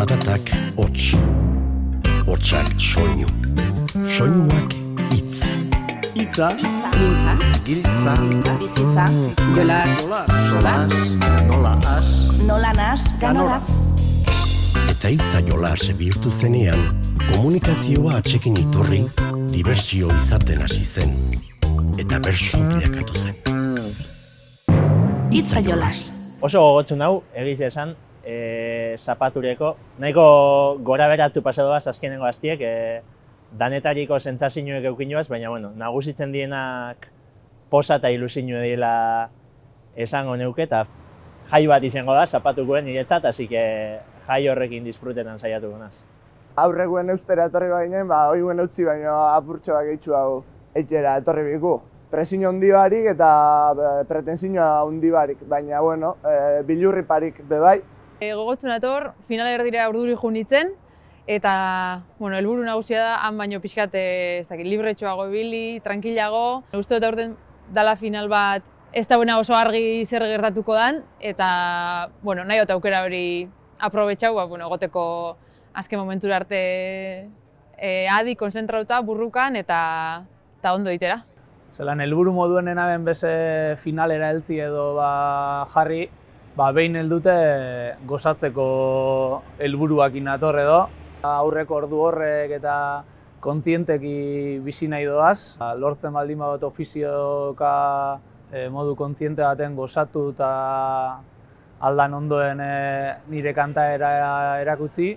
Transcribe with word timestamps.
zaratak 0.00 0.48
hots. 0.76 1.12
Hotsak 2.24 2.72
soinu. 2.80 3.26
Soinuak 4.16 4.72
hitz. 5.12 5.44
Itza, 6.14 6.48
Giltza, 6.56 7.34
Giltza, 7.66 8.14
bizitza, 8.60 9.04
jolas, 9.56 9.92
solas, 10.48 10.88
nola 11.48 11.74
as, 11.84 12.08
nola 12.48 12.72
nas, 12.72 13.12
ganoraz. 13.20 13.68
Eta 14.88 15.12
hitza 15.12 15.44
jolas 15.44 15.84
bihurtu 15.92 16.32
zenean, 16.32 16.80
komunikazioa 17.28 18.16
atxekin 18.22 18.56
iturri, 18.56 19.04
dibertsio 19.52 20.08
izaten 20.16 20.64
hasi 20.64 20.84
zen. 20.84 21.16
Eta 22.00 22.24
bersu 22.24 22.56
bilakatu 22.72 23.20
zen. 23.20 23.36
Itza 25.30 25.60
jolas. 25.60 26.08
Oso 26.40 26.70
gogotzun 26.70 27.04
hau, 27.04 27.18
egiz 27.36 27.60
esan, 27.68 27.92
e, 28.24 28.36
zapatureko. 28.98 29.76
Nahiko 29.98 30.78
gora 30.82 31.08
beratzu 31.08 31.42
pasadoaz 31.42 31.86
azkenengo 31.86 32.26
aztiek, 32.26 32.60
e, 32.60 33.02
danetariko 33.58 34.18
sentsazioek 34.18 34.84
eukinoaz, 34.92 35.28
baina 35.28 35.50
bueno, 35.50 35.72
nagusitzen 35.76 36.32
dienak 36.32 37.08
posa 37.70 37.96
eta 37.98 38.10
ilusinue 38.10 38.62
dela 38.62 39.30
esango 39.96 40.36
neuke, 40.36 40.62
eta 40.68 40.86
jai 41.50 41.66
bat 41.66 41.84
izango 41.84 42.14
da, 42.14 42.26
zapatukoen 42.26 42.84
niretzat, 42.84 43.24
hasi 43.24 43.48
que 43.48 43.64
jai 44.26 44.48
horrekin 44.48 44.84
disfrutetan 44.84 45.38
saiatuko 45.38 45.78
naz. 45.78 46.02
aurreguen 46.60 47.10
eustera 47.10 47.46
etorri 47.48 47.70
bainen, 47.70 48.08
ba, 48.08 48.28
oiguen 48.34 48.60
utzi 48.60 48.84
baino 48.84 49.14
apurtxo 49.30 49.72
bat 49.74 49.86
gehitxu 49.86 50.14
hau 50.14 50.42
etxera 50.74 51.16
etorri 51.20 51.44
biku. 51.54 51.80
Presio 52.10 52.48
handi 52.48 52.72
barik 52.74 53.06
eta 53.12 53.30
e, 53.70 54.04
pretensioa 54.08 54.82
handi 54.82 55.10
barik, 55.14 55.44
baina, 55.48 55.80
bueno, 55.80 56.16
e, 56.26 56.62
bilurri 56.66 57.04
parik 57.06 57.38
bebai. 57.48 57.78
E, 58.20 58.34
gogotzen 58.36 58.68
ator, 58.68 59.14
finala 59.28 59.54
erdira 59.56 59.86
urduri 59.88 60.12
junitzen, 60.12 60.74
eta, 61.26 62.02
bueno, 62.18 62.36
helburu 62.36 62.66
nagusia 62.66 63.00
da, 63.00 63.14
han 63.24 63.38
baino 63.40 63.62
pixkat, 63.64 63.94
ez 63.96 64.48
dakit, 64.50 64.66
libretxoago 64.68 65.24
ibili, 65.30 65.80
tranquilago. 65.80 66.60
Uste 66.76 66.98
dut 66.98 67.06
aurten 67.08 67.32
dala 67.72 67.94
final 67.96 68.28
bat, 68.28 68.66
ez 68.92 69.06
da 69.08 69.16
buena 69.16 69.38
oso 69.40 69.56
argi 69.56 70.04
zer 70.04 70.26
gertatuko 70.28 70.76
dan, 70.76 71.00
eta, 71.18 72.10
bueno, 72.20 72.44
nahi 72.44 72.60
dut 72.60 72.74
aukera 72.76 73.00
hori 73.06 73.48
aprobetxau, 73.80 74.34
ba, 74.36 74.44
bueno, 74.44 74.68
egoteko 74.68 75.04
azken 75.72 76.02
momentura 76.02 76.42
arte 76.42 76.60
e, 77.80 78.06
adi, 78.12 78.36
konzentrauta, 78.36 79.00
burrukan, 79.00 79.56
eta, 79.56 79.80
eta 80.60 80.76
ondo 80.76 80.92
itera. 80.92 81.22
Zelan, 81.72 82.02
helburu 82.04 82.34
moduen 82.36 82.68
enaben 82.68 83.04
beze 83.06 83.76
finalera 83.80 84.34
heltzi 84.34 84.58
edo 84.60 84.90
ba, 84.98 85.10
jarri, 85.72 86.08
ba, 86.56 86.70
behin 86.72 86.96
heldute 86.98 87.34
gozatzeko 88.08 88.66
helburuakin 89.58 90.26
nator 90.30 90.58
edo. 90.60 90.80
Aurreko 91.26 91.76
ordu 91.82 92.00
horrek 92.06 92.54
eta 92.56 92.74
kontzienteki 93.44 94.60
bizi 94.64 94.88
nahi 94.88 95.06
doaz. 95.08 95.56
Ba, 95.60 95.72
lortzen 95.74 96.12
baldin 96.16 96.40
badut 96.40 96.68
ofizioka 96.70 97.74
e, 98.52 98.68
modu 98.68 98.96
kontziente 98.96 99.42
baten 99.42 99.76
gozatu 99.76 100.30
eta 100.34 100.50
aldan 101.80 102.14
ondoen 102.22 102.60
e, 102.60 102.72
nire 103.32 103.54
kantaera 103.56 104.10
erakutzi, 104.60 105.14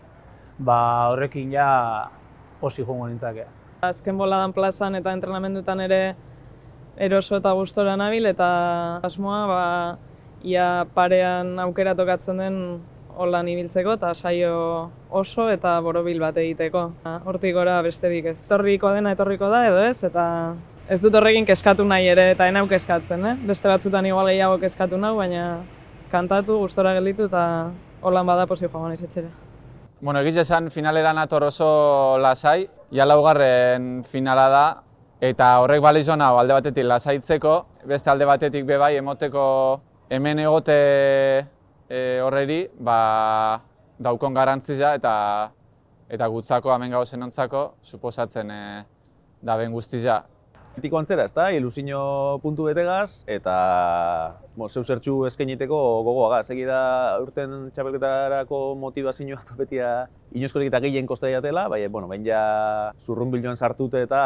ba, 0.59 0.77
horrekin 1.11 1.51
ja 1.51 1.67
posi 2.61 2.85
jongo 2.85 3.07
nintzake. 3.07 3.47
Azken 3.83 4.17
boladan 4.17 4.53
plazan 4.55 4.95
eta 4.95 5.11
entrenamendutan 5.11 5.81
ere 5.83 6.15
eroso 6.95 7.35
eta 7.35 7.51
gustora 7.57 7.97
nabil 7.99 8.29
eta 8.29 8.49
asmoa 9.03 9.39
ba, 9.49 9.63
ia 10.43 10.85
parean 10.93 11.57
aukera 11.59 11.95
tokatzen 11.95 12.37
den 12.37 12.57
holan 13.15 13.47
ibiltzeko 13.47 13.93
eta 13.97 14.13
saio 14.13 14.91
oso 15.09 15.47
eta 15.49 15.79
borobil 15.81 16.19
bat 16.19 16.37
egiteko. 16.37 16.83
Hortik 17.25 17.53
gora 17.55 17.81
besterik 17.85 18.31
ez 18.33 18.37
zorriko 18.47 18.91
dena 18.93 19.13
etorriko 19.13 19.49
da 19.49 19.65
edo 19.69 19.83
ez 19.85 20.03
eta 20.03 20.25
ez 20.89 20.99
dut 21.01 21.15
horrekin 21.15 21.45
keskatu 21.47 21.85
nahi 21.87 22.09
ere 22.11 22.31
eta 22.33 22.47
enau 22.51 22.65
keskatzen, 22.67 23.25
eh? 23.25 23.35
Beste 23.47 23.69
batzutan 23.71 24.05
igual 24.05 24.27
gehiago 24.33 24.57
keskatu 24.59 24.97
nahi, 24.99 25.15
baina 25.15 25.45
kantatu, 26.11 26.57
gustora 26.59 26.93
gelditu 26.97 27.29
eta 27.29 27.71
holan 28.01 28.27
bada 28.27 28.45
posi 28.47 28.67
joan 28.67 28.91
naiz 28.91 29.03
etxera. 29.03 29.29
Bueno, 30.01 30.19
egiz 30.19 30.35
esan 30.43 30.67
finalera 30.69 31.13
nator 31.13 31.45
oso 31.47 32.17
lasai, 32.19 32.67
ja 32.91 33.05
laugarren 33.07 34.03
finala 34.03 34.49
da, 34.51 34.65
eta 35.21 35.59
horrek 35.63 35.81
balizo 35.81 36.17
hau 36.19 36.37
alde 36.39 36.53
batetik 36.53 36.83
lasaitzeko, 36.83 37.55
beste 37.87 38.09
alde 38.11 38.25
batetik 38.25 38.65
bebai 38.65 38.97
emoteko 38.97 39.81
hemen 40.09 40.39
egote 40.39 40.77
e, 41.89 42.19
horreri, 42.23 42.67
ba, 42.79 43.61
daukon 43.99 44.33
garantzia 44.33 44.93
eta 44.97 45.15
eta 46.13 46.27
gutzako, 46.29 46.73
hemen 46.75 46.93
gauzen 46.93 47.23
ontzako, 47.25 47.73
suposatzen 47.81 48.51
e, 48.51 48.61
da 49.41 49.57
ben 49.57 49.73
guztia. 49.73 50.21
Betiko 50.73 50.97
antzera, 50.97 51.27
ez 51.27 51.33
da, 51.35 51.51
ilusino 51.53 52.39
puntu 52.41 52.65
betegaz, 52.65 53.23
eta 53.29 53.53
bo, 54.57 54.65
zeu 54.69 54.81
zertxu 54.81 55.19
eskainiteko 55.29 55.77
gogoagaz. 56.07 56.47
Egi 56.55 56.65
da, 56.65 56.79
urten 57.21 57.67
txapelketarako 57.75 58.61
motivazioa 58.81 59.43
topetia 59.49 59.91
inoizkorik 60.33 60.71
eta 60.71 60.81
gehien 60.81 61.09
kosta 61.09 61.29
jatela, 61.29 61.67
bai, 61.69 61.85
bueno, 61.93 62.09
bain 62.09 62.25
ja 62.25 62.41
zurrun 63.05 63.55
sartute 63.55 64.01
eta 64.01 64.23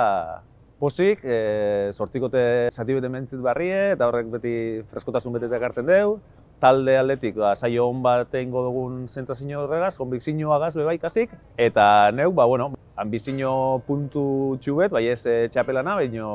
pozik, 0.79 1.23
e, 1.23 1.89
sortzikote 1.93 2.69
zati 2.71 2.95
bete 2.97 3.09
mentzit 3.09 3.41
barrie, 3.41 3.93
eta 3.95 4.07
horrek 4.09 4.29
beti 4.37 4.53
freskotasun 4.91 5.37
betetak 5.37 5.67
hartzen 5.69 5.87
deu. 5.89 6.17
Talde 6.61 6.95
aldetik, 6.97 7.35
ba, 7.37 7.53
saio 7.55 7.85
hon 7.89 8.01
bat 8.01 8.33
egingo 8.33 8.63
dugun 8.65 9.03
zentzazio 9.07 9.65
horregaz, 9.65 9.93
konbikzioagaz 9.97 10.73
beba 10.77 10.95
ikasik, 10.97 11.33
eta 11.57 12.09
neu, 12.17 12.31
ba, 12.33 12.47
bueno, 12.49 12.71
ambizio 12.97 13.51
puntu 13.85 14.57
txubet, 14.61 14.93
bai 14.93 15.05
ez 15.11 15.21
e, 15.29 15.37
txapelana, 15.53 15.99
baino 15.99 16.31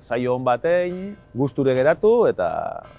saio 0.00 0.36
hon 0.36 0.46
batein, 0.48 1.12
gusture 1.36 1.76
geratu, 1.76 2.14
eta, 2.30 2.48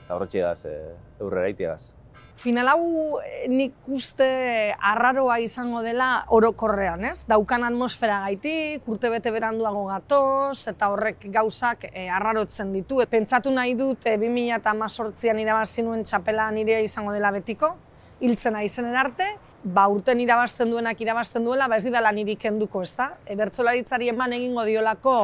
eta 0.03 0.19
horretxeagaz, 0.19 0.59
e, 0.69 0.77
eurrera 1.21 1.49
itiagaz. 1.49 2.00
Final 2.41 2.71
hau 2.71 3.19
eh, 3.21 3.45
nik 3.53 3.85
uste 3.93 4.25
arraroa 4.73 5.35
izango 5.43 5.83
dela 5.85 6.23
orokorrean, 6.33 7.03
ez? 7.05 7.27
Daukan 7.29 7.67
atmosfera 7.67 8.17
gaitik, 8.23 8.87
urte 8.89 9.11
bete 9.13 9.29
beranduago 9.29 9.83
gatoz, 9.91 10.65
eta 10.71 10.89
horrek 10.89 11.27
gauzak 11.35 11.85
e, 11.91 12.07
arrarotzen 12.09 12.73
ditu. 12.73 12.97
Pentsatu 13.11 13.53
nahi 13.53 13.75
dut 13.77 14.09
e, 14.09 14.15
2018an 14.17 15.43
irabazi 15.43 15.85
nuen 15.85 16.01
txapela 16.01 16.49
nire 16.55 16.81
izango 16.81 17.13
dela 17.13 17.29
betiko, 17.35 17.75
hiltzen 18.25 18.57
aizen 18.57 18.89
arte, 18.89 19.29
ba 19.61 19.85
urten 19.93 20.25
irabazten 20.25 20.73
duenak 20.73 20.97
irabazten 21.05 21.45
duela, 21.45 21.69
ba 21.69 21.77
ez 21.77 21.85
didala 21.85 22.09
niri 22.09 22.39
kenduko, 22.41 22.81
ez 22.81 22.95
da? 22.97 23.11
E, 23.27 23.37
bertzolaritzari 23.37 24.09
eman 24.09 24.33
egingo 24.33 24.65
diolako 24.65 25.17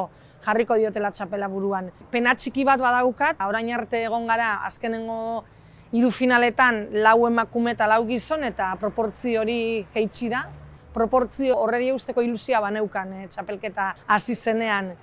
jarriko 0.45 0.77
diotela 0.77 1.09
txapela 1.09 1.49
buruan. 1.49 1.89
Pena 2.13 2.37
txiki 2.37 2.61
bat 2.61 2.77
badaukat, 2.77 3.41
orain 3.41 3.73
arte 3.73 4.05
egon 4.05 4.29
gara 4.29 4.59
azkenengo 4.69 5.47
hiru 5.91 6.11
finaletan 6.11 6.87
lau 7.03 7.27
emakume 7.27 7.73
eta 7.75 7.87
lau 7.87 8.03
gizon 8.07 8.43
eta 8.43 8.73
proportzio 8.79 9.41
hori 9.41 9.59
jaitsi 9.93 10.29
da. 10.29 10.45
Proportzio 10.93 11.57
horreri 11.61 11.91
usteko 11.93 12.23
ilusia 12.25 12.61
baneukan 12.63 13.13
eh, 13.13 13.27
txapelketa 13.29 13.93
hasi 14.07 14.35
zenean. 14.35 14.93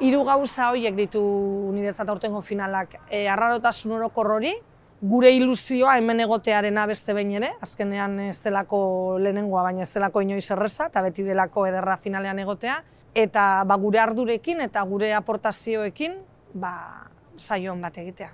Hiru 0.00 0.22
gauza 0.26 0.70
horiek 0.70 0.94
ditu 0.96 1.22
niretzat 1.74 2.08
aurtengo 2.10 2.40
finalak. 2.42 2.96
E, 3.10 3.28
arrarotasun 3.30 3.94
orokor 3.98 4.32
hori, 4.36 4.52
gure 5.04 5.30
ilusioa 5.30 5.98
hemen 5.98 6.22
egotearena 6.24 6.86
beste 6.90 7.14
behin 7.14 7.36
ere, 7.38 7.52
azkenean 7.62 8.18
ez 8.26 8.40
delako 8.42 8.80
lehenengoa, 9.22 9.62
baina 9.68 9.84
ez 9.86 9.92
delako 9.94 10.22
inoiz 10.24 10.46
erreza, 10.50 10.88
eta 10.90 11.02
beti 11.04 11.26
delako 11.26 11.66
ederra 11.70 11.98
finalean 12.00 12.40
egotea, 12.42 12.80
eta 13.14 13.62
ba, 13.66 13.78
gure 13.78 14.02
ardurekin 14.02 14.64
eta 14.64 14.82
gure 14.88 15.12
aportazioekin 15.14 16.18
ba, 16.54 16.74
saioan 17.36 17.84
bat 17.84 18.02
egitea. 18.02 18.32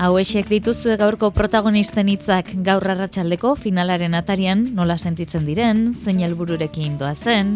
Hauexek 0.00 0.46
dituzue 0.48 0.94
gaurko 0.96 1.28
protagonisten 1.36 2.08
hitzak 2.08 2.54
gaur 2.64 2.86
arratsaldeko 2.88 3.50
finalaren 3.60 4.14
atarian 4.16 4.62
nola 4.78 4.94
sentitzen 4.96 5.44
diren, 5.44 5.82
zein 5.92 6.22
helbururekin 6.24 6.94
doa 6.96 7.10
zen. 7.12 7.50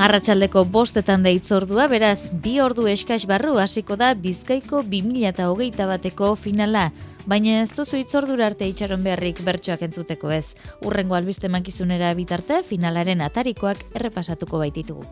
Arratsaldeko 0.00 0.62
bostetan 0.72 1.26
da 1.26 1.34
itzordua, 1.36 1.90
beraz, 1.92 2.32
bi 2.32 2.54
ordu 2.64 2.86
eskaz 2.88 3.26
barru 3.28 3.58
hasiko 3.60 4.00
da 4.00 4.14
Bizkaiko 4.16 4.80
2008 4.80 5.90
bateko 5.92 6.32
finala, 6.40 6.86
baina 7.28 7.60
ez 7.60 7.68
duzu 7.76 8.00
itzordura 8.00 8.48
arte 8.48 8.64
itxaron 8.72 9.04
beharrik 9.04 9.44
bertsoak 9.44 9.84
entzuteko 9.90 10.32
ez. 10.32 10.54
Urrengo 10.88 11.20
albiste 11.20 11.52
mankizunera 11.52 12.14
bitarte, 12.16 12.62
finalaren 12.64 13.20
atarikoak 13.28 13.84
errepasatuko 13.92 14.64
baititugu. 14.64 15.04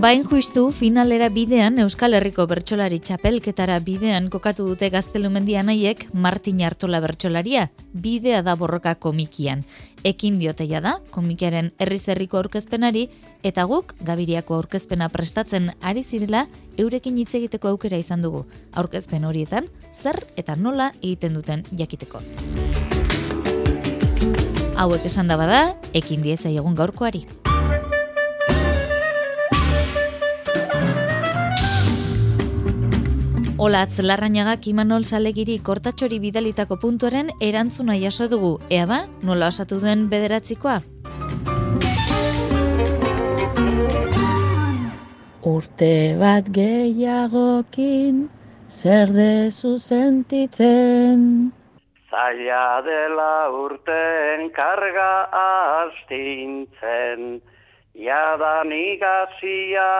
Bain 0.00 0.22
justu 0.24 0.70
finalera 0.72 1.26
bidean 1.28 1.74
Euskal 1.82 2.14
Herriko 2.16 2.46
bertsolari 2.48 3.02
txapelketara 3.04 3.74
bidean 3.84 4.30
kokatu 4.32 4.64
dute 4.70 4.88
gaztelumendia 4.88 5.60
nahiek 5.60 6.06
Martin 6.14 6.62
Artola 6.64 7.02
bertsolaria, 7.04 7.66
bidea 7.92 8.38
da 8.40 8.54
borroka 8.56 8.94
komikian. 8.94 9.60
Ekin 10.00 10.38
dioteia 10.40 10.80
da, 10.80 10.94
komikiaren 11.12 11.68
herriz 11.76 12.06
herriko 12.08 12.40
aurkezpenari, 12.40 13.10
eta 13.44 13.66
guk 13.68 13.92
gabiriako 14.00 14.56
aurkezpena 14.62 15.10
prestatzen 15.12 15.68
ari 15.82 16.00
zirela, 16.00 16.46
eurekin 16.78 17.18
hitz 17.20 17.34
egiteko 17.36 17.74
aukera 17.74 18.00
izan 18.00 18.24
dugu. 18.24 18.46
Aurkezpen 18.72 19.28
horietan, 19.28 19.68
zer 19.92 20.16
eta 20.40 20.56
nola 20.56 20.94
egiten 21.02 21.36
duten 21.36 21.66
jakiteko. 21.76 22.24
Hauek 24.80 25.04
esan 25.04 25.28
da 25.28 25.36
bada, 25.36 25.60
ekin 25.92 26.24
dieza 26.24 26.48
egun 26.48 26.72
gaurkoari. 26.72 27.26
Olatz 33.60 34.00
Larrañagak 34.00 34.64
Imanol 34.72 35.04
Salegiri 35.04 35.58
kortatxori 35.60 36.16
bidalitako 36.16 36.78
puntuaren 36.80 37.28
erantzuna 37.44 37.92
jaso 38.00 38.24
dugu. 38.32 38.54
Ea 38.72 38.86
ba, 38.88 39.02
nola 39.20 39.50
osatu 39.52 39.76
duen 39.82 40.06
bederatzikoa? 40.08 40.78
Urte 45.52 46.16
bat 46.16 46.48
gehiagokin, 46.56 48.24
zer 48.64 49.12
dezu 49.12 49.76
sentitzen. 49.76 51.52
Zaila 52.08 52.80
dela 52.88 53.52
urten 53.60 54.48
karga 54.56 55.12
astintzen, 55.44 57.44
Jadan 57.92 58.72
igazia 58.72 59.90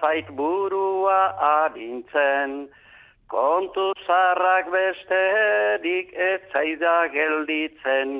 zait 0.00 0.32
burua 0.32 1.36
arintzen, 1.44 2.72
Kontu 3.32 3.86
zarrak 4.04 4.66
besterik 4.68 6.10
ez 6.12 6.40
zaida 6.52 6.96
gelditzen, 7.14 8.10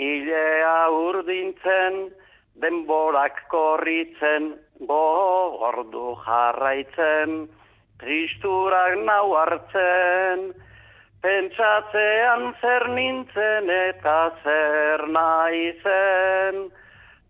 Ilea 0.00 0.78
urdintzen, 0.96 1.98
denborak 2.62 3.42
korritzen, 3.52 4.46
Gogordu 4.88 6.14
jarraitzen, 6.24 7.34
Tristurak 8.00 8.96
nau 9.04 9.26
hartzen, 9.42 10.46
Pentsatzean 11.20 12.46
zer 12.62 12.88
nintzen 12.96 13.68
eta 13.76 14.16
zer 14.40 15.04
nahi 15.18 15.68
zen, 15.82 16.64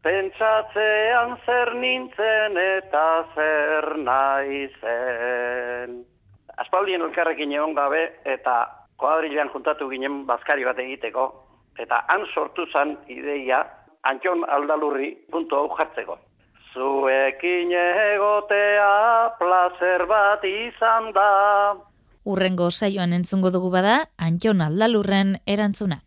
Pentsatzean 0.06 1.34
zer 1.42 1.74
nintzen 1.82 2.62
eta 2.68 3.08
zer 3.34 3.90
nahi 4.06 4.62
zen 4.78 6.00
aspaldien 6.62 7.02
elkarrekin 7.02 7.52
egon 7.52 7.74
gabe 7.74 8.02
eta 8.24 8.56
koadrilean 9.00 9.50
juntatu 9.52 9.88
ginen 9.90 10.24
bazkari 10.28 10.64
bat 10.68 10.78
egiteko 10.78 11.28
eta 11.78 12.04
han 12.08 12.26
sortu 12.34 12.66
zan 12.72 12.96
ideia 13.08 13.64
Antxon 14.10 14.44
Aldalurri 14.48 15.10
puntu 15.32 15.56
hau 15.56 15.68
jartzeko. 15.76 16.16
Zuekin 16.72 17.72
egotea 17.74 19.34
placer 19.38 20.06
bat 20.08 20.44
izan 20.46 21.10
da. 21.16 21.30
Urrengo 22.24 22.70
saioan 22.70 23.12
entzungo 23.12 23.50
dugu 23.50 23.72
bada 23.74 23.96
Antxon 24.16 24.62
Aldalurren 24.64 25.36
erantzuna. 25.46 26.00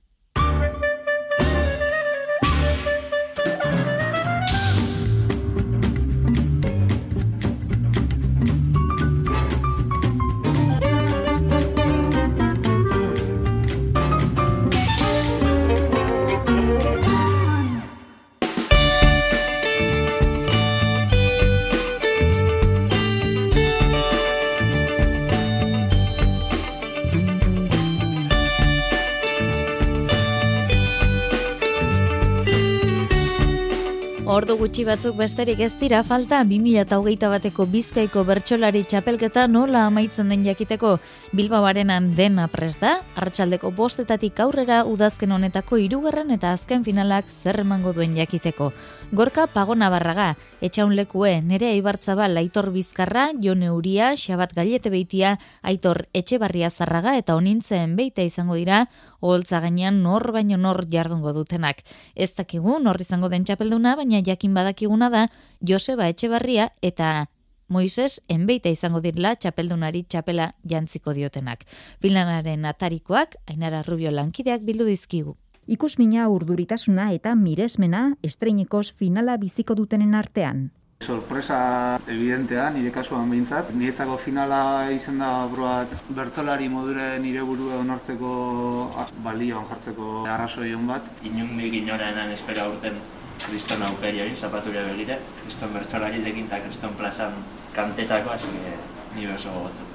Ordu 34.33 34.56
gutxi 34.57 34.81
batzuk 34.81 35.13
besterik 35.13 35.59
ez 35.62 35.75
dira 35.77 36.00
falta 36.01 36.39
2008 36.50 37.27
bateko 37.30 37.68
bizkaiko 37.69 38.24
bertsolari 38.25 38.80
txapelketa 38.89 39.44
nola 39.45 39.83
amaitzen 39.85 40.31
den 40.33 40.41
jakiteko 40.47 40.95
Bilbaoarenan 41.38 42.07
dena 42.18 42.47
pres 42.50 42.80
da, 42.81 42.95
arratsaldeko 43.13 43.69
bostetatik 43.77 44.41
aurrera 44.41 44.80
udazken 44.89 45.35
honetako 45.38 45.77
hirugarren 45.83 46.33
eta 46.33 46.56
azken 46.57 46.81
finalak 46.88 47.30
zer 47.44 47.62
emango 47.62 47.94
duen 47.94 48.18
jakiteko. 48.18 48.71
Gorka 49.13 49.45
Pagona 49.53 49.91
Barraga, 49.94 50.31
etxaun 50.65 50.95
lekue, 50.97 51.36
nere 51.45 51.69
Aibartzabal, 51.75 52.33
Aitor 52.41 52.71
Bizkarra, 52.74 53.27
Jone 53.38 53.69
Uria, 53.69 54.15
Xabat 54.18 54.57
Gallete 54.57 54.89
Beitia, 54.89 55.36
Aitor 55.62 56.07
Etxebarria 56.12 56.71
Zarraga 56.71 57.19
eta 57.21 57.36
onintzen 57.38 57.94
beita 58.00 58.25
izango 58.25 58.57
dira, 58.57 58.88
oholtza 59.21 59.62
gainean 59.62 60.01
nor 60.01 60.31
baino 60.33 60.57
nor 60.57 60.88
jardungo 60.89 61.36
dutenak. 61.38 61.86
Ez 62.15 62.33
dakigu 62.33 62.79
nor 62.81 62.97
izango 63.00 63.29
den 63.29 63.45
txapelduna, 63.45 63.94
baina 63.95 64.23
jakin 64.25 64.54
badakiguna 64.54 65.10
da 65.10 65.28
Joseba 65.62 66.08
Etxebarria 66.10 66.72
eta 66.81 67.28
Moises 67.74 68.20
enbeita 68.30 68.70
izango 68.70 69.00
dirla 69.02 69.31
txapeldunari 69.40 70.04
txapela 70.04 70.52
jantziko 70.70 71.14
diotenak. 71.18 71.64
Filanaren 72.04 72.68
atarikoak, 72.70 73.38
Ainara 73.50 73.81
Rubio 73.88 74.12
lankideak 74.12 74.62
bildu 74.68 74.86
dizkigu. 74.86 75.34
Ikusmina 75.66 76.28
urduritasuna 76.28 77.12
eta 77.16 77.34
miresmena 77.40 78.04
estreinikoz 78.22 78.92
finala 79.00 79.38
biziko 79.40 79.78
dutenen 79.80 80.14
artean. 80.14 80.68
Sorpresa 81.04 81.58
evidentea, 82.08 82.70
nire 82.75 82.92
kasuan 82.96 83.31
behintzat. 83.31 83.72
Niretzako 83.75 84.20
finala 84.22 84.92
izan 84.92 85.24
da 85.24 85.31
broat 85.52 85.98
bertzolari 86.16 86.70
modure 86.72 87.10
nire 87.24 87.44
burua 87.48 87.80
onortzeko 87.81 88.36
balioan 89.25 89.68
jartzeko 89.72 90.14
arrazoi 90.36 90.72
hon 90.78 90.88
bat. 90.88 91.10
Inun 91.28 91.58
nik 91.58 91.75
inorenan 91.81 92.31
espera 92.38 92.70
urten 92.72 93.02
kriston 93.47 93.83
aukeri 93.83 94.21
hori, 94.21 94.35
zapaturia 94.35 94.85
begire, 94.91 95.19
kriston 95.44 95.74
bertsolari 95.74 96.21
egin 96.21 96.45
eta 96.45 96.62
kriston 96.65 96.95
plazan 97.00 97.33
kantetako, 97.75 98.30
hasi 98.30 98.47
ni 99.15 99.27
oso 99.27 99.51
gogotu. 99.51 99.89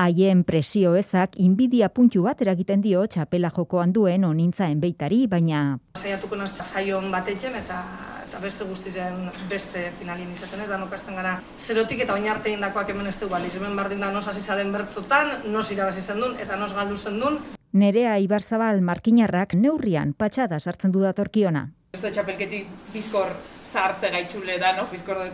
Haien 0.00 0.44
presio 0.48 0.94
ezak 0.96 1.34
inbidia 1.36 1.90
puntu 1.92 2.22
bat 2.24 2.40
eragiten 2.40 2.80
dio 2.80 3.02
txapela 3.06 3.50
jokoan 3.56 3.92
duen 3.92 4.24
onintza 4.24 4.70
enbeitari, 4.72 5.26
baina... 5.28 5.78
Saiatuko 6.00 6.38
naz 6.40 6.54
saion 6.64 7.10
batekin 7.12 7.58
eta 7.58 7.82
eta 8.30 8.38
beste 8.40 8.64
guztizen 8.64 9.24
beste 9.50 9.88
finalin 9.98 10.30
izaten 10.32 10.62
ez 10.62 10.68
da 10.70 10.78
nokasten 10.78 11.16
gara 11.18 11.32
zerotik 11.58 12.04
eta 12.04 12.14
oinarte 12.14 12.52
indakoak 12.54 12.92
hemen 12.94 13.10
ez 13.10 13.16
dugu 13.18 13.34
baliz. 13.34 13.50
Hemen 13.58 13.74
bardin 13.76 14.00
da 14.00 14.12
nos 14.14 14.28
hasi 14.30 14.40
zaren 14.40 14.70
bertzotan, 14.72 15.34
nos 15.52 15.66
irabazi 15.74 16.00
zen 16.00 16.22
duen 16.22 16.38
eta 16.40 16.56
nos 16.56 16.72
galdu 16.74 16.96
zen 16.96 17.18
duen. 17.20 17.40
Nerea 17.72 18.16
Ibarzabal 18.22 18.80
markinarrak 18.80 19.54
neurrian 19.54 20.14
patxada 20.14 20.60
sartzen 20.60 20.94
du 20.94 21.02
datorkiona. 21.02 21.68
Ez 21.90 21.98
da 22.04 22.10
txapelketik 22.14 22.68
bizkor 22.94 23.32
zahartze 23.66 24.10
gaitxule 24.14 24.58
da, 24.62 24.70
no? 24.76 24.84
Bizkor 24.86 25.24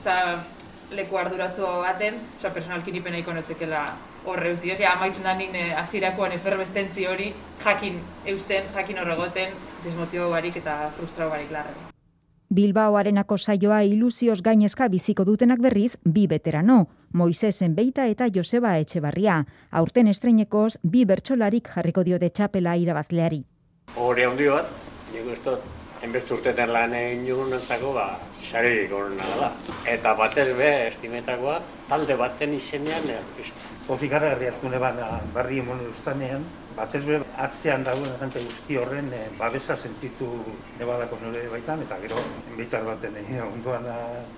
za, 0.00 0.14
leku 0.96 1.18
arduratzu 1.20 1.66
baten, 1.84 2.16
oza, 2.38 2.52
personalki 2.54 2.94
nipen 2.94 3.12
nahiko 3.12 3.34
notzekela 3.36 3.82
horre 4.24 4.54
utzi. 4.54 4.72
Oza, 4.72 4.88
amaitzen 4.94 5.28
da 5.28 5.34
nire 5.36 5.66
azirakoan 5.76 6.32
eferbestentzi 6.38 7.04
hori 7.10 7.28
jakin 7.64 8.00
eusten, 8.32 8.72
jakin 8.78 9.02
horregoten, 9.04 9.52
desmotibo 9.84 10.30
barik 10.32 10.56
eta 10.62 10.78
frustrau 10.96 11.28
barik 11.34 11.52
larre. 11.52 11.76
Bilbao 12.56 12.96
arenako 12.96 13.36
saioa 13.36 13.82
ilusioz 13.84 14.40
gainezka 14.40 14.88
biziko 14.88 15.24
dutenak 15.28 15.60
berriz, 15.60 15.98
bi 16.02 16.26
veterano, 16.30 16.86
Moisesen 17.12 17.74
Beita 17.76 18.06
eta 18.08 18.30
Joseba 18.32 18.76
Etxebarria. 18.80 19.42
Aurten 19.70 20.08
estreinekoz, 20.08 20.78
bi 20.82 21.04
bertsolarik 21.04 21.68
jarriko 21.74 22.06
diote 22.06 22.30
txapela 22.30 22.76
irabazleari. 22.80 23.42
Hore 23.96 24.30
handi 24.30 24.48
bat, 24.48 24.70
nik 25.12 25.34
uste 25.34 25.58
enbestu 26.06 26.36
urtetan 26.38 26.72
lan 26.72 26.94
egin 26.96 27.24
jugunentzako, 27.26 27.92
ba, 27.96 28.06
saririk 28.40 28.92
horrena 28.94 29.26
da. 29.40 29.50
Eta 29.90 30.14
batez 30.18 30.48
be, 30.58 30.70
estimetakoa, 30.86 31.58
talde 31.90 32.16
baten 32.18 32.54
izenean, 32.56 33.10
eh, 33.10 33.22
Ozikarra 33.86 34.32
herri 34.34 34.48
hartune 34.50 34.80
bat 34.82 34.96
barri 35.34 35.60
emon 35.62 35.78
ustanean, 35.92 36.42
batez 36.74 37.04
be, 37.06 37.20
atzean 37.42 37.84
dagoen 37.86 38.18
jente 38.18 38.42
guzti 38.42 38.80
horren 38.80 39.12
e, 39.14 39.20
babesa 39.38 39.76
sentitu 39.76 40.26
nebadako 40.80 41.20
nire 41.22 41.46
baitan, 41.52 41.86
eta 41.86 42.00
gero, 42.02 42.18
enbitar 42.50 42.82
baten 42.88 43.14
egin 43.22 43.44
ondoan 43.46 43.86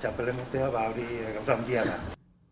txapelemotea, 0.02 0.68
ba 0.74 0.84
hori 0.92 1.08
gauza 1.38 1.56
handia 1.56 1.88
da. 1.88 1.98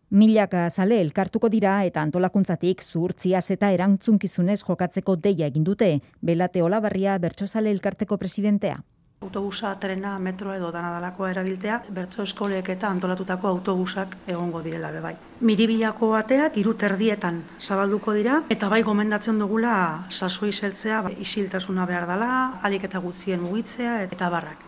Milaka 0.09 0.69
zale 0.71 1.01
elkartuko 1.03 1.49
dira 1.51 1.81
eta 1.85 2.01
antolakuntzatik 2.01 2.81
zuhurtziaz 2.81 3.49
eta 3.51 3.73
erantzunkizunez 3.75 4.61
jokatzeko 4.63 5.17
deia 5.19 5.49
egin 5.51 5.65
dute, 5.67 5.97
Belate 6.21 6.63
Olabarria 6.63 7.17
bertsozale 7.19 7.73
elkarteko 7.75 8.17
presidentea. 8.17 8.79
Autobusa, 9.19 9.79
trena, 9.79 10.11
metro 10.19 10.53
edo 10.53 10.67
dana 10.71 10.91
dalakoa 10.93 11.31
erabiltea, 11.31 11.79
bertso 11.89 12.21
eskolek 12.21 12.67
eta 12.69 12.91
antolatutako 12.93 13.47
autobusak 13.49 14.13
egongo 14.29 14.61
direla 14.61 14.91
be 14.93 15.01
bai. 15.01 15.15
Miribilako 15.41 16.11
ateak 16.13 16.59
hiru 16.61 16.75
terdietan 16.77 17.39
zabalduko 17.59 18.13
dira 18.13 18.43
eta 18.53 18.69
bai 18.69 18.83
gomendatzen 18.85 19.39
dugula 19.41 20.05
sasoi 20.11 20.51
seltzea 20.53 21.01
bai, 21.01 21.15
isiltasuna 21.25 21.87
behar 21.89 22.05
dela, 22.05 22.29
alik 22.61 22.85
eta 22.85 23.01
gutzien 23.01 23.41
mugitzea 23.41 24.03
eta 24.03 24.29
barrak. 24.29 24.61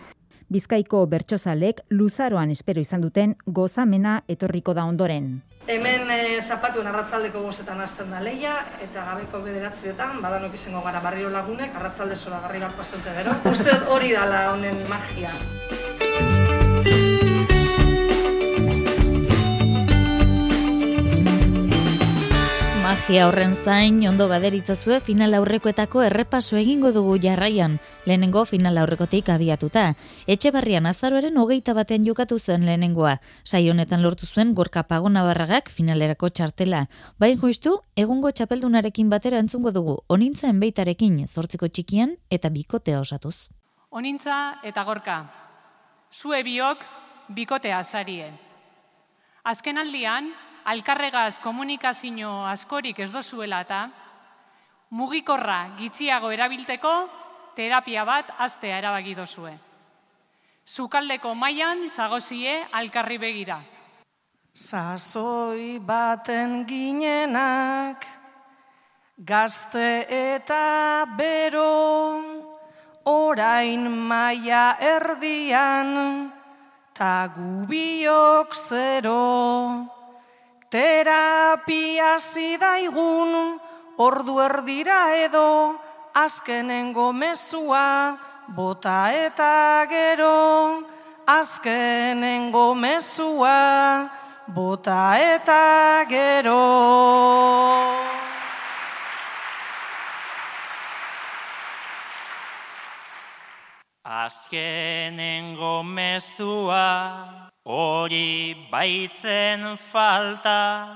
Bizkaiko 0.50 1.04
bertsozalek 1.06 1.84
luzaroan 1.94 2.50
espero 2.50 2.82
izan 2.82 3.06
duten 3.06 3.38
gozamena 3.46 4.24
etorriko 4.28 4.74
da 4.74 4.90
ondoren. 4.90 5.44
Hemen 5.70 6.10
e, 6.10 6.22
zapatuen 6.42 6.88
arratzaldeko 6.90 7.44
bozetan 7.44 7.82
hasten 7.84 8.10
da 8.10 8.24
leia, 8.26 8.56
eta 8.82 9.04
gabeko 9.12 9.44
bederatzietan, 9.46 10.18
badanok 10.24 10.56
izango 10.58 10.82
gara 10.82 11.02
barrio 11.04 11.30
lagunek, 11.30 11.78
arratzalde 11.78 12.18
zora 12.18 12.40
garri 12.48 12.64
bat 12.64 12.74
pasante 12.80 13.14
gero. 13.20 13.38
Uste 13.52 13.78
hori 13.94 14.10
dala 14.18 14.48
honen 14.56 14.82
magia. 14.90 15.30
Magia 22.90 23.28
horren 23.28 23.52
zain, 23.54 24.00
ondo 24.10 24.26
baderitzazue 24.32 24.96
final 25.06 25.36
aurrekoetako 25.38 26.02
errepaso 26.08 26.56
egingo 26.58 26.90
dugu 26.90 27.20
jarraian, 27.22 27.76
lehenengo 28.10 28.42
final 28.50 28.80
aurrekotik 28.82 29.30
abiatuta. 29.30 29.84
Etxe 30.26 30.50
barrian 30.56 30.90
azaroaren 30.90 31.38
hogeita 31.38 31.76
batean 31.78 32.08
jokatu 32.08 32.40
zen 32.40 32.66
lehenengoa. 32.66 33.20
Sai 33.46 33.70
honetan 33.70 34.02
lortu 34.02 34.26
zuen 34.26 34.56
gorka 34.58 34.88
pagona 34.90 35.22
barragak 35.22 35.70
finalerako 35.70 36.32
txartela. 36.34 36.88
Bain 37.22 37.38
juistu, 37.38 37.76
egungo 37.96 38.34
txapeldunarekin 38.34 39.14
batera 39.14 39.38
entzungo 39.38 39.70
dugu, 39.70 40.00
onintza 40.10 40.50
enbeitarekin, 40.50 41.28
zortziko 41.28 41.70
txikian 41.70 42.18
eta 42.32 42.50
bikotea 42.50 43.06
osatuz. 43.06 43.52
Onintza 43.92 44.64
eta 44.66 44.90
gorka, 44.90 45.24
zue 46.10 46.42
biok 46.42 46.82
bikotea 47.38 47.84
zarien. 47.84 48.34
Azken 49.46 49.78
aldian, 49.78 50.34
alkarregaz 50.66 51.40
komunikazio 51.40 52.46
askorik 52.46 53.00
ez 53.00 53.12
dozuela 53.12 53.62
eta 53.62 53.88
mugikorra 54.92 55.76
gitxiago 55.78 56.32
erabilteko 56.32 56.94
terapia 57.56 58.06
bat 58.06 58.32
aztea 58.38 58.78
erabaki 58.78 59.16
dozue. 59.16 59.52
Zukaldeko 60.70 61.34
mailan 61.36 61.90
zagozie 61.90 62.60
alkarri 62.72 63.18
begira. 63.18 63.60
Sazoi 64.54 65.80
baten 65.80 66.66
ginenak, 66.68 68.06
gazte 69.18 70.06
eta 70.10 71.06
bero, 71.18 72.22
orain 73.06 73.90
maia 73.90 74.76
erdian, 74.82 76.32
ta 76.94 77.30
gubiok 77.36 78.56
zero. 78.56 79.99
Terapia 80.70 82.20
zidaigun, 82.22 83.58
ordu 83.98 84.38
erdira 84.38 85.18
edo, 85.18 85.82
azkenengo 86.14 87.10
mezua, 87.12 88.14
bota 88.54 89.10
eta 89.10 89.88
gero, 89.90 90.86
azkenengo 91.26 92.76
mezua, 92.76 94.12
bota 94.46 95.18
eta 95.18 96.06
gero. 96.06 96.62
Azkenengo 104.06 105.82
mezua, 105.82 107.39
Hori 107.70 108.58
baitzen 108.72 109.78
falta, 109.78 110.90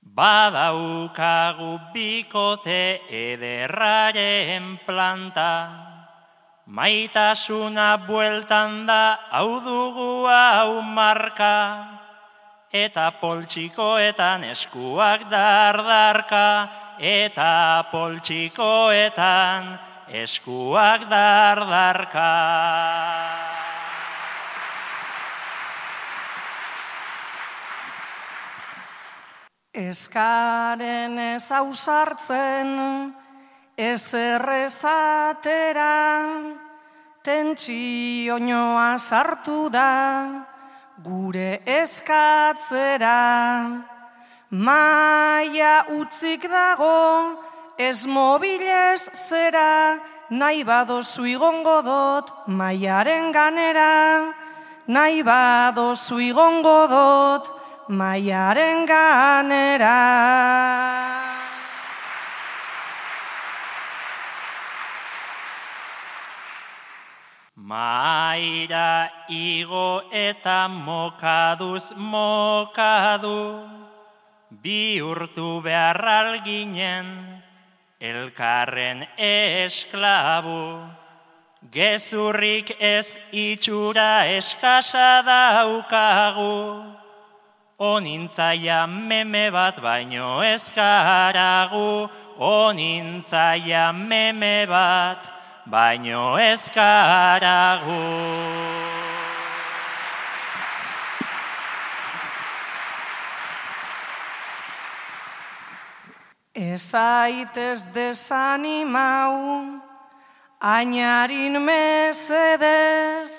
badaukagu 0.00 1.76
bikote 1.92 3.04
ederraren 3.12 4.80
planta. 4.86 5.52
Maitasuna 6.64 8.00
bueltan 8.08 8.86
da 8.88 9.18
hau 9.36 9.60
dugu 9.60 10.24
hau 10.24 10.80
marka, 10.80 11.92
eta 12.72 13.10
poltsikoetan 13.20 14.48
eskuak 14.48 15.28
dardarka, 15.28 16.48
eta 16.96 17.84
poltsikoetan 17.92 19.76
eskuak 20.08 21.04
dardarka. 21.04 22.30
Eskaren 29.74 31.18
ez 31.18 31.50
ausartzen, 31.50 32.68
ez 33.74 34.14
errezatera, 34.14 35.94
tentsioa 37.26 38.84
sartu 39.02 39.66
da, 39.74 40.46
gure 41.02 41.58
eskatzera. 41.66 43.18
Maia 44.50 45.74
utzik 45.98 46.46
dago, 46.46 47.34
ez 47.76 48.06
mobilez 48.06 49.10
zera, 49.10 49.98
nahi 50.30 50.62
badozu 50.62 51.26
igongo 51.26 51.80
dot, 51.82 52.30
maiaren 52.46 53.32
ganera, 53.34 54.30
nahi 54.86 55.26
badozu 55.26 56.22
igongo 56.30 56.78
dot, 56.86 57.53
maiaren 57.88 58.86
ganera. 58.86 60.00
Maira 67.56 69.10
igo 69.28 70.02
eta 70.12 70.68
mokaduz 70.68 71.96
mokadu, 71.96 73.66
bihurtu 74.62 75.60
beharral 75.64 76.44
ginen, 76.44 77.40
elkarren 78.00 79.06
esklabu. 79.18 80.86
Gezurrik 81.72 82.76
ez 82.78 83.16
itxura 83.32 84.26
eskasa 84.36 85.24
daukagu, 85.26 86.93
Onintzaia 87.84 88.86
meme 88.88 89.50
bat 89.52 89.76
baino 89.76 90.40
eskaragu, 90.40 92.08
onintzaia 92.38 93.92
meme 93.92 94.64
bat 94.66 95.26
baino 95.66 96.38
eskaragu. 96.40 98.04
Ezaitez 106.54 107.84
desanimau, 107.92 109.34
ainarin 110.60 111.60
mesedez, 111.60 113.34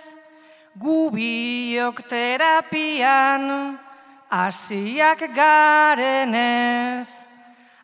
gubiok 0.77 2.03
terapian, 2.11 3.79
asiak 4.29 5.19
garenez, 5.35 7.07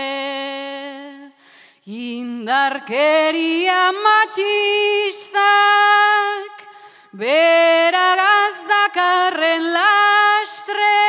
indarkeria 1.88 3.96
matxistak 3.96 5.40
beragaz 7.16 8.60
dakarren 8.68 9.72
lastre 9.72 11.00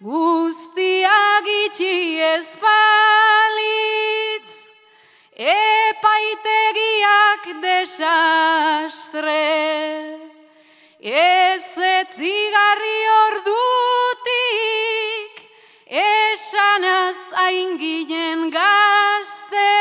guztiak 0.00 1.44
itxi 1.66 2.16
espalitz 2.32 3.12
epaitegiak 5.36 7.44
desastre 7.60 9.36
ez 11.02 11.66
ez 11.76 12.06
zigarri 12.14 12.98
ordutik 13.26 14.22
esanaz 15.90 17.18
ainginen 17.46 18.50
gazte. 18.50 19.72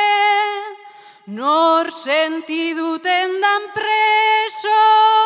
Nor 1.26 1.92
sentiduten 1.92 3.40
dan 3.42 3.70
preso 3.74 5.21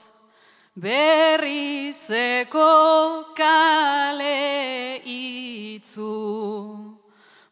berrizeko 0.75 2.67
kale 3.39 4.99
itzu, 5.07 6.19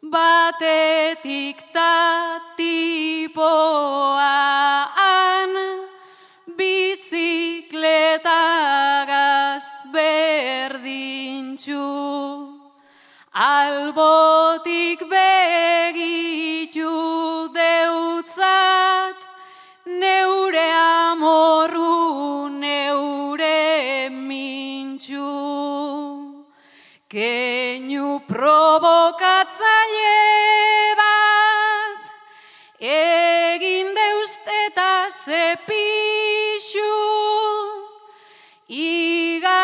batetik 0.02 1.70
tatipoan, 1.70 2.50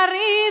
Maria. 0.07 0.46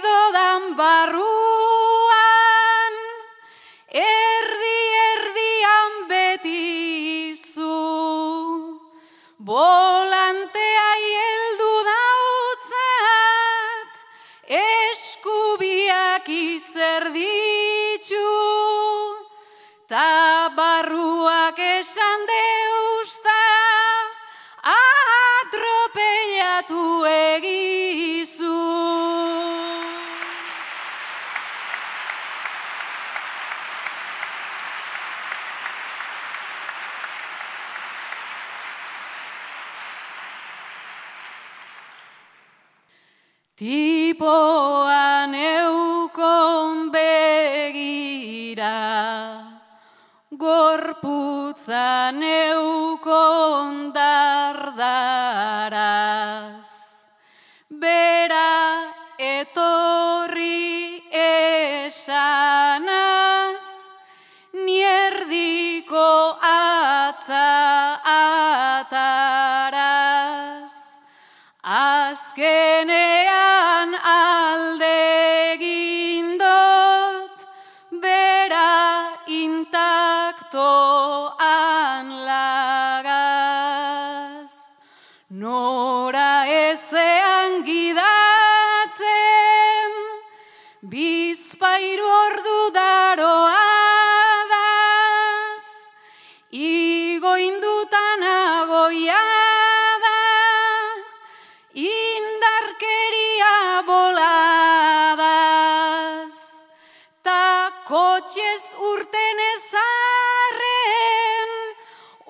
Kotxez 108.15 108.65
urten 108.89 109.37
ezarren, 109.53 111.51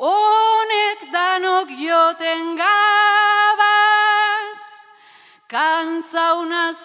honek 0.05 0.99
danok 1.13 1.69
joten 1.85 2.43
gabaz, 2.61 4.61
kan 5.51 5.85
Arantzaunaz 5.85 6.79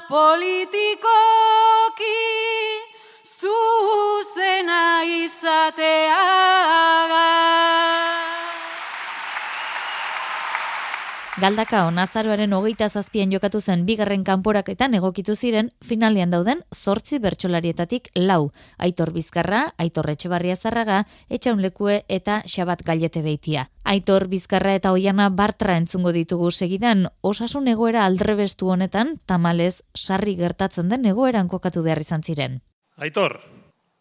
Galdaka 11.40 11.86
onazaroaren 11.88 12.52
hogeita 12.52 12.90
zazpian 12.90 13.30
jokatu 13.32 13.62
zen 13.64 13.86
bigarren 13.88 14.24
kanporaketan 14.28 14.92
egokitu 14.98 15.32
ziren 15.36 15.70
finalean 15.88 16.34
dauden 16.34 16.58
zortzi 16.76 17.16
bertsolarietatik 17.18 18.10
lau. 18.14 18.50
Aitor 18.76 19.14
Bizkarra, 19.14 19.60
Aitor 19.80 20.10
Etxebarria 20.12 20.56
Zarraga, 20.56 20.98
Etxaun 21.30 21.62
Lekue 21.64 22.02
eta 22.08 22.42
Xabat 22.44 22.84
Gallete 22.84 23.22
Beitia. 23.24 23.70
Aitor 23.84 24.28
Bizkarra 24.28 24.74
eta 24.76 24.92
Oiana 24.92 25.30
Bartra 25.30 25.78
entzungo 25.80 26.12
ditugu 26.12 26.50
segidan, 26.50 27.06
osasun 27.22 27.72
egoera 27.72 28.04
aldrebestu 28.04 28.68
honetan, 28.68 29.16
tamalez 29.24 29.80
sarri 29.96 30.36
gertatzen 30.36 30.92
den 30.92 31.08
egoeran 31.14 31.48
kokatu 31.48 31.82
behar 31.82 32.04
izan 32.04 32.22
ziren. 32.22 32.60
Aitor, 32.98 33.40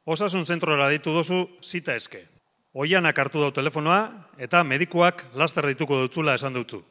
osasun 0.03 0.43
zentrora 0.43 0.91
ditu 0.91 1.15
dozu 1.15 1.45
zita 1.63 1.95
eske. 1.95 2.25
Oianak 2.73 3.17
hartu 3.17 3.39
dau 3.39 3.55
telefonoa 3.55 4.01
eta 4.37 4.65
medikuak 4.65 5.29
laster 5.35 5.71
dituko 5.71 6.03
dutzula 6.03 6.35
esan 6.35 6.59
dutzu. 6.59 6.83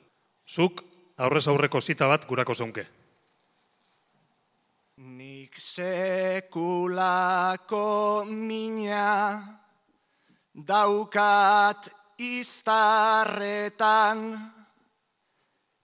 Zuk 0.48 0.80
aurrez 1.20 1.44
aurreko 1.52 1.76
zita 1.80 2.06
bat 2.08 2.24
gurako 2.24 2.54
zonke. 2.54 2.86
Nik 4.96 5.60
sekulako 5.60 6.64
mina 8.26 9.42
daukat 10.54 11.88
iztarretan 12.18 14.18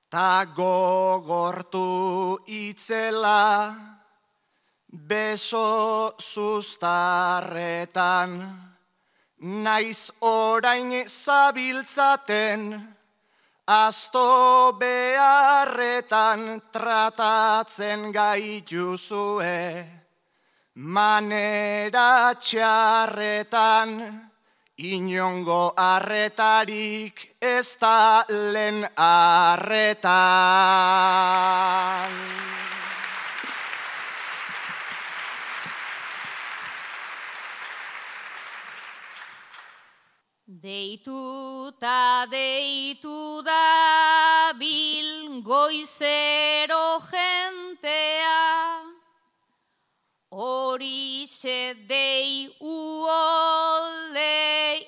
ta 0.09 0.45
gogortu 0.57 2.39
itzela 2.47 3.75
beso 4.89 6.15
sustarretan 6.19 8.31
naiz 9.39 10.11
orain 10.21 11.05
zabiltzaten 11.07 12.94
Asto 13.67 14.77
beharretan 14.77 16.61
tratatzen 16.69 18.13
gaituzue, 18.13 19.85
manera 20.75 22.35
txarretan, 22.37 24.21
inongo 24.77 25.73
arretarik 25.81 27.37
ez 27.41 27.77
da 27.81 28.25
len 28.29 28.85
arretan. 29.01 30.13
Deitu 40.65 41.77
ta 41.79 42.25
deitu 42.25 43.45
da 43.45 44.57
bil 44.57 45.43
goizero 45.45 47.05
jentea, 47.11 48.41
hori 50.33 51.29
dei 51.87 52.49
uolde 52.61 54.25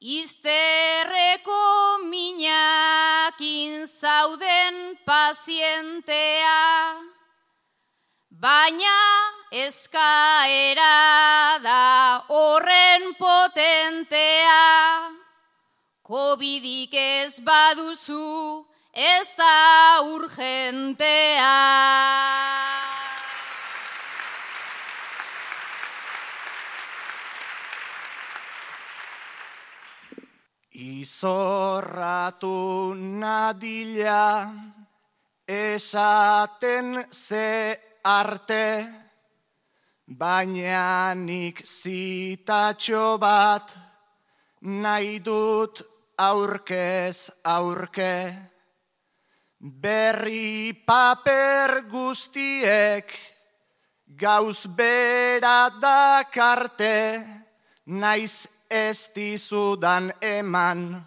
izterreko 0.00 1.98
minakin 2.10 3.86
zauden 3.86 4.98
pazientea, 5.06 6.98
baina 8.30 9.33
eskaera 9.62 10.94
da 11.62 12.24
horren 12.28 13.14
potentea, 13.18 14.60
Covidik 16.04 16.92
ez 16.92 17.38
baduzu 17.40 18.66
ez 18.94 19.34
da 19.38 20.02
urgentea. 20.04 21.54
Izorratu 30.74 32.50
nadila 32.94 34.52
esaten 35.46 37.06
ze 37.10 37.80
arte, 38.04 39.03
baina 40.06 41.14
nik 41.14 41.64
zitatxo 41.64 43.18
bat 43.18 43.76
nahi 44.60 45.18
dut 45.18 45.82
aurkez 46.18 47.30
aurke. 47.44 48.34
Berri 49.60 50.72
paper 50.86 51.88
guztiek 51.88 53.08
gauz 54.06 54.66
bera 54.76 55.70
dakarte, 55.80 57.24
naiz 57.86 58.46
ez 58.70 59.08
dizudan 59.14 60.12
eman, 60.20 61.04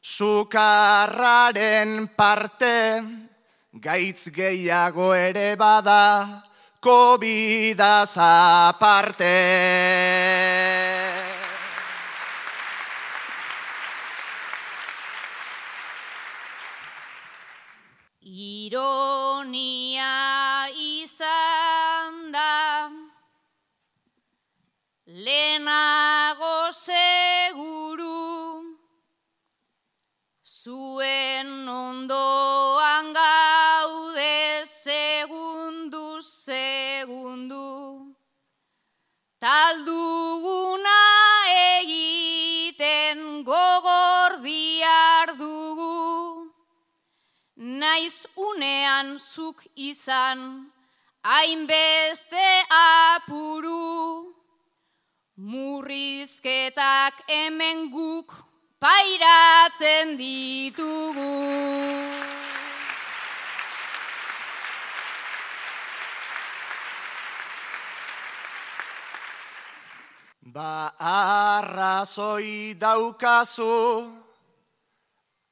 sukarraren 0.00 1.56
parte, 2.16 3.02
gaitz 3.74 4.30
gehiago 4.30 5.12
ere 5.14 5.56
bada, 5.56 6.42
COVID-az 6.88 8.16
aparte. 8.16 9.36
Ironia 18.64 20.14
izan 20.72 22.30
da, 22.32 22.88
lehenago 25.04 25.97
Talduguna 39.38 41.00
egiten 41.78 43.44
gogor 43.46 44.32
diar 44.42 45.30
dugu, 45.38 46.50
naiz 47.54 48.26
unean 48.34 49.14
zuk 49.14 49.62
izan, 49.76 50.42
hainbeste 51.22 52.48
apuru, 52.80 54.34
murrizketak 55.38 57.22
hemen 57.30 57.92
guk 57.94 58.34
pairatzen 58.82 60.16
ditugu. 60.18 61.30
Ba 70.58 70.90
arrazoi 70.98 72.74
daukazu, 72.74 74.10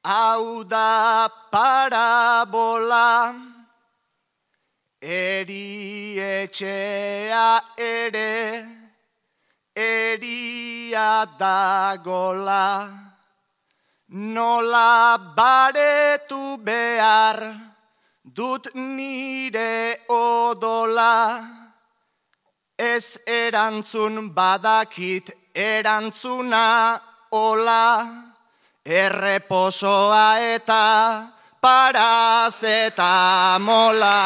hau 0.03 0.63
da 0.67 1.29
parabola, 1.49 3.33
eri 4.99 6.19
etxea 6.19 7.47
ere, 7.77 8.65
eria 9.73 11.25
dagola, 11.39 12.91
nola 14.09 15.17
baretu 15.37 16.57
behar, 16.67 17.39
dut 18.25 18.75
nire 18.75 20.03
odola, 20.09 21.66
Ez 22.77 23.19
erantzun 23.25 24.33
badakit 24.33 25.31
erantzuna 25.55 27.01
ola, 27.31 28.07
erreposoa 28.85 30.39
eta 30.55 31.27
parazetamola. 31.59 34.17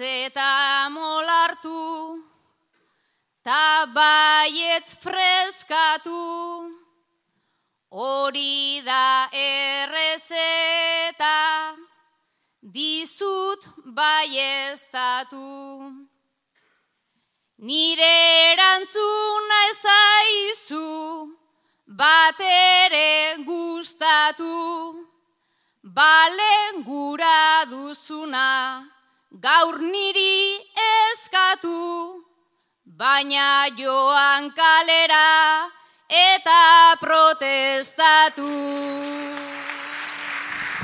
eta 0.00 0.88
molartu, 0.90 2.29
ta 3.50 3.82
baietz 3.96 4.90
freskatu, 5.02 6.24
hori 7.90 8.80
da 8.86 9.26
errezeta, 9.44 11.38
dizut 12.76 13.66
baiestatu. 13.98 15.50
Nire 17.66 18.14
erantzuna 18.52 19.58
ezaizu, 19.72 20.86
bat 22.04 22.38
ere 22.52 23.42
gustatu, 23.50 24.54
balen 25.82 26.82
gura 26.86 27.66
duzuna, 27.74 28.48
gaur 29.42 29.76
niri 29.92 30.38
eskatu, 30.88 31.78
baina 32.96 33.70
joan 33.78 34.50
kalera 34.50 35.70
eta 36.10 36.96
protestatu. 37.00 38.50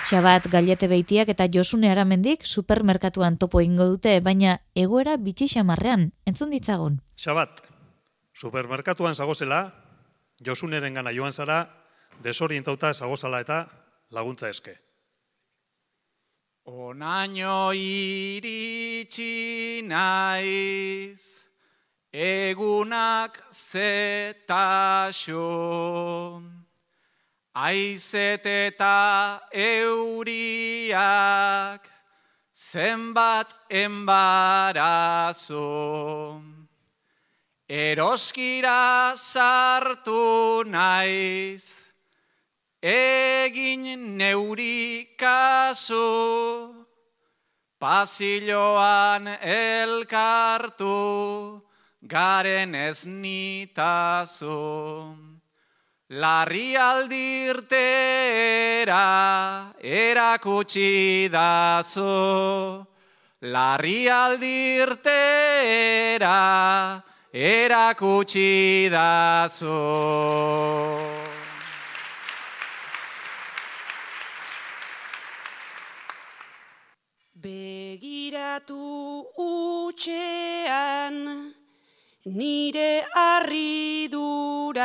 Xabat 0.06 0.46
galete 0.46 0.86
beitiak 0.86 1.28
eta 1.34 1.48
Josune 1.50 1.90
Aramendik 1.90 2.46
supermerkatuan 2.46 3.38
topo 3.38 3.60
ingo 3.60 3.84
dute, 3.90 4.20
baina 4.20 4.60
egoera 4.74 5.16
bitxi 5.18 5.48
xamarrean, 5.50 6.12
entzun 6.24 6.50
ditzagun. 6.54 7.00
Xabat, 7.18 7.62
supermerkatuan 8.32 9.14
zagozela, 9.18 9.72
Josuneren 10.44 10.94
gana 10.94 11.10
joan 11.16 11.32
zara, 11.32 11.64
desorientauta 12.22 12.92
zagozala 12.94 13.40
eta 13.40 13.66
laguntza 14.12 14.50
eske. 14.52 14.76
Onaino 16.66 17.72
iritsi 17.72 19.30
naiz, 19.88 21.45
egunak 22.16 23.36
zetaxo, 23.52 25.36
aizet 27.52 28.46
eta 28.46 29.42
euriak, 29.52 30.96
zenbat 32.54 33.52
embarazo. 33.68 35.60
Eroskira 37.68 39.12
sartu 39.16 40.64
naiz, 40.64 41.92
egin 42.80 44.16
neuri 44.16 45.08
kasu, 45.18 46.86
pasilloan 47.78 49.26
elkartu, 49.42 50.96
garen 52.08 52.74
ez 52.74 53.04
nitazu. 53.06 54.56
Larri 56.08 56.76
aldirtera 56.78 57.74
erakutsi 59.82 61.28
dazu, 61.28 62.86
larri 63.42 64.06
aldirtera 64.06 65.02
erakutsi 67.34 68.88
dazu. 68.88 69.66
Begiratu 77.34 79.26
utxean 79.34 81.16
nire 82.26 83.06
arridura, 83.14 84.82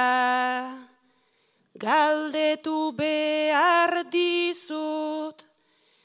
galdetu 1.75 2.93
behar 2.93 4.03
dizut, 4.11 5.45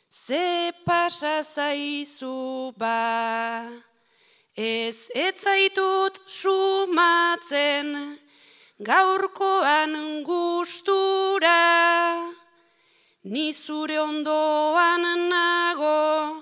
ze 0.08 0.72
pasa 0.84 1.42
zaizu 1.42 2.72
ba. 2.78 3.68
Ez 4.56 5.10
etzaitut 5.12 6.16
sumatzen 6.26 8.16
gaurkoan 8.80 10.24
gustura, 10.24 11.60
ni 13.24 13.52
zure 13.52 14.00
ondoan 14.00 15.28
nago 15.28 16.40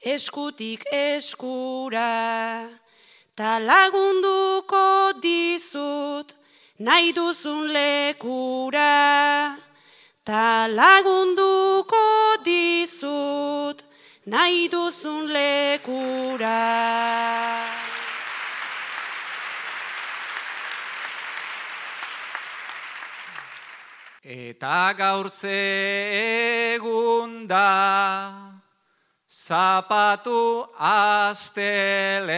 eskutik 0.00 0.88
eskura. 0.88 2.79
Ta 3.40 3.56
lagunduko 3.58 5.16
dizut 5.22 6.34
nahi 6.86 7.10
duzun 7.18 7.72
lekura. 7.72 9.56
Ta 10.28 10.68
lagunduko 10.68 12.04
dizut 12.44 13.80
nahi 14.26 14.68
duzun 14.68 15.32
lekura. 15.32 16.60
Eta 24.22 24.92
gaur 24.98 25.30
ze 25.30 25.60
egun 26.76 27.48
da, 27.48 28.49
zapatu 29.50 30.62
astelen, 30.78 32.30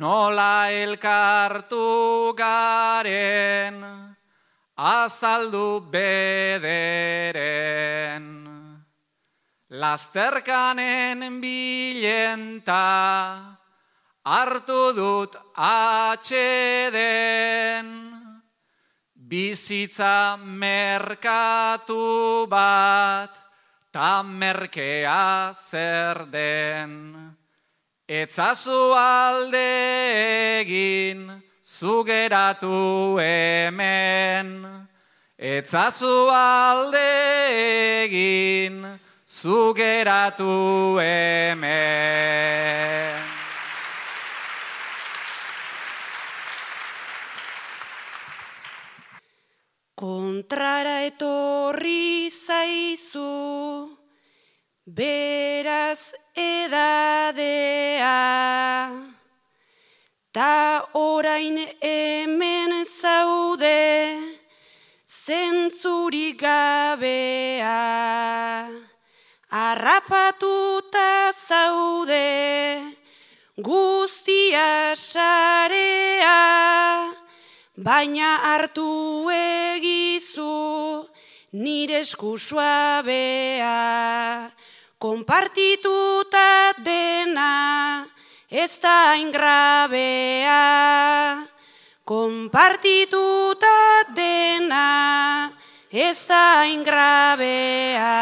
nola 0.00 0.72
elkartu 0.72 2.32
garen, 2.32 3.76
azaldu 4.72 5.84
bederen. 5.92 7.28
Lasterkanen 9.68 11.20
bilenta, 11.42 12.86
hartu 14.24 14.96
dut 14.96 15.36
atxeden, 15.60 16.96
bizitza 19.12 20.40
merkatu 20.40 22.48
bat, 22.48 23.47
ta 23.92 24.22
merkea 24.22 25.52
zer 25.54 26.26
den. 26.30 26.92
Etzazu 28.08 28.94
alde 28.96 29.68
egin, 30.60 31.28
zugeratu 31.62 33.18
hemen. 33.20 34.48
Etzazu 35.38 36.28
alde 36.32 37.08
egin, 38.04 38.80
zugeratu 39.26 40.98
hemen. 40.98 42.18
Kontrara 49.98 51.00
etorri 51.10 52.07
zaizu, 52.30 53.98
beraz 54.86 56.14
edadea, 56.34 58.14
ta 60.32 60.88
orain 60.94 61.58
hemen 61.80 62.84
zaude, 62.84 64.16
zentzuri 65.06 66.32
gabea. 66.36 67.78
Arrapatuta 69.50 71.32
zaude, 71.32 72.94
guztia 73.56 74.94
sarea, 74.94 76.38
baina 77.76 78.36
hartu 78.44 79.30
egizu 79.30 81.07
nire 81.52 82.00
esku 82.00 82.38
suabea. 82.38 84.50
Konpartituta 84.98 86.72
dena 86.82 88.06
ez 88.50 88.78
da 88.82 89.14
ingrabea. 89.16 90.58
Konpartituta 92.04 94.02
dena 94.14 95.52
ez 95.90 96.26
da 96.26 96.64
ingrabea. 96.66 98.16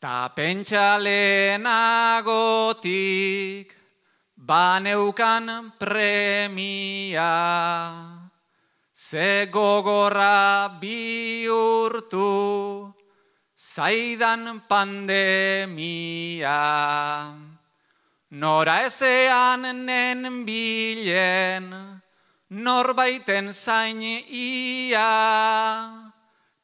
Ta 0.00 0.28
pentsa 0.34 0.98
lehenagotik 0.98 3.75
baneukan 4.46 5.72
premia, 5.78 7.34
Ze 8.96 9.46
gogorra 9.52 10.80
bihurtu 10.80 12.24
zaidan 13.52 14.62
pandemia. 14.68 15.82
Nora 18.30 18.82
ezean 18.88 19.62
nen 19.84 20.44
bilen, 20.46 21.70
norbaiten 22.48 23.52
zain 23.52 24.00
ia. 24.00 25.12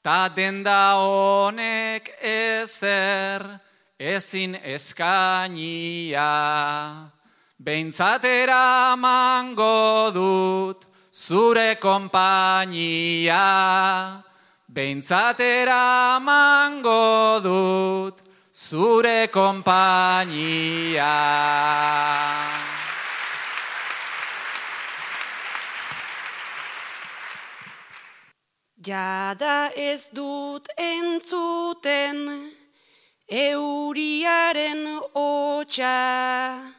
Ta 0.02 0.28
denda 0.34 0.96
honek 0.96 2.08
ezer 2.18 3.60
ezin 4.00 4.56
eskainia. 4.56 6.30
Beintzatera 7.62 8.96
mango 8.98 10.10
dut 10.10 10.84
zure 11.14 11.76
kompainia. 11.78 13.38
Beintzatera 14.66 16.18
mango 16.20 17.38
dut 17.40 18.18
zure 18.52 19.28
kompainia. 19.30 21.06
Jada 28.82 29.70
ez 29.76 30.10
dut 30.10 30.66
entzuten 30.76 32.50
euriaren 33.30 34.82
hotxa, 35.14 36.71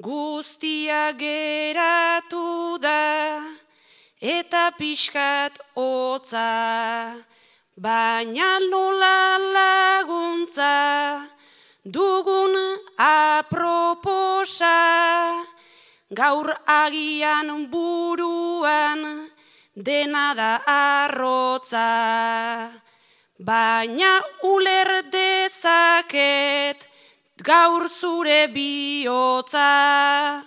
guztia 0.00 1.12
geratu 1.12 2.78
da 2.80 3.44
eta 4.20 4.72
pixkat 4.78 5.58
hotza, 5.76 7.20
baina 7.76 8.50
nola 8.70 9.36
laguntza 9.56 11.28
dugun 11.84 12.56
aproposa, 12.96 14.76
gaur 16.12 16.48
agian 16.66 17.68
buruan, 17.70 19.28
dena 19.76 20.34
da 20.34 20.52
arrotza, 20.64 21.88
baina 23.38 24.20
uler 24.44 25.02
dezaket 25.12 26.89
gaur 27.42 27.88
zure 27.88 28.48
bihotza, 28.52 30.44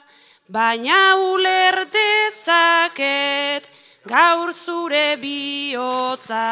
baina 0.47 1.15
uler 1.17 1.85
dezaket 1.89 3.67
gaur 4.05 4.53
zure 4.53 5.17
bihotza. 5.17 6.43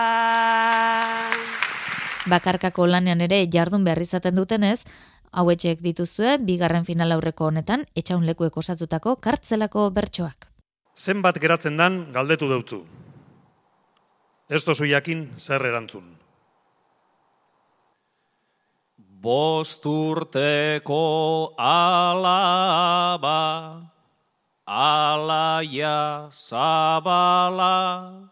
Bakarkako 2.31 2.87
lanean 2.87 3.21
ere 3.21 3.43
jardun 3.53 3.83
behar 3.85 4.01
izaten 4.01 4.35
dutenez, 4.35 4.81
hauetxek 5.31 5.81
dituzue, 5.81 6.37
bigarren 6.37 6.85
final 6.85 7.11
aurreko 7.17 7.49
honetan, 7.49 7.85
etxaun 7.95 8.25
lekuek 8.25 8.57
osatutako 8.57 9.17
kartzelako 9.21 9.89
bertsoak. 9.91 10.49
Zenbat 10.97 11.39
geratzen 11.41 11.77
dan 11.77 12.11
galdetu 12.13 12.49
deutzu. 12.49 12.83
Ez 14.49 14.63
tozu 14.67 14.85
jakin 14.85 15.29
zer 15.37 15.63
erantzun. 15.65 16.20
Bost 19.21 19.85
urteko 19.85 21.53
alaba, 21.55 23.85
alaia 24.65 26.27
zabala, 26.33 28.25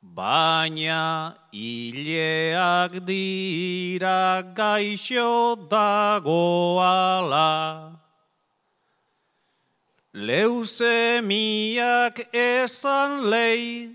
baina 0.00 1.34
hileak 1.52 3.04
dira 3.04 4.44
gaixo 4.54 5.56
dagoala. 5.68 7.50
Leuzemiak 10.14 12.20
esan 12.32 13.26
lei, 13.26 13.90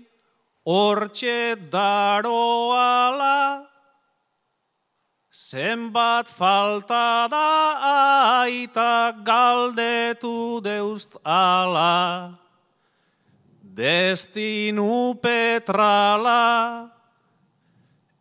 hortxe 0.66 1.56
daroala, 1.70 3.65
zenbat 5.36 6.28
falta 6.28 7.28
da 7.28 8.40
aita 8.40 9.12
galdetu 9.22 10.62
deuzt 10.64 11.12
ala, 11.24 12.32
destinu 13.60 15.12
petrala, 15.20 16.88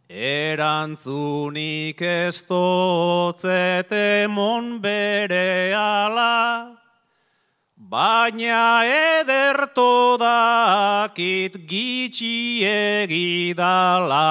erantzunik 0.09 2.01
ez 2.01 2.43
dotzete 2.49 4.27
mon 4.27 4.81
bere 4.83 5.71
ala, 5.71 6.75
Baina 7.77 8.81
ederto 9.21 10.17
dakit 10.17 11.53
gitxi 11.69 12.65
egidala. 12.65 14.25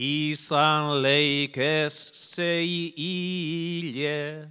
Izan 0.00 1.02
leikez 1.02 1.92
zei 2.32 2.88
hile, 2.96 4.48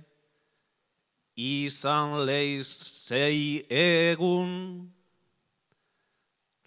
izan 1.34 2.20
leiz 2.28 2.70
zei 3.08 3.66
egun, 3.66 4.94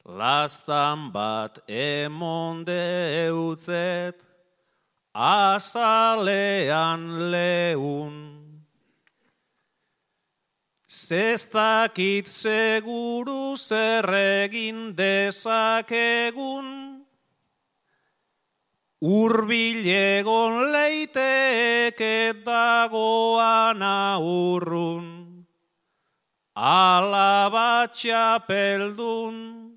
Lastan 0.05 1.12
bat 1.14 1.61
emon 1.68 2.64
deutzet, 2.66 4.18
azalean 5.14 7.31
leun. 7.31 8.16
Zestakit 10.88 12.27
seguru 12.27 13.57
zerregin 13.57 14.97
dezakegun, 14.97 16.91
Urbilegon 19.03 20.71
leiteke 20.71 22.38
dagoan 22.47 23.83
aurrun, 23.83 25.43
alabatxa 26.55 28.47
peldun, 28.47 29.75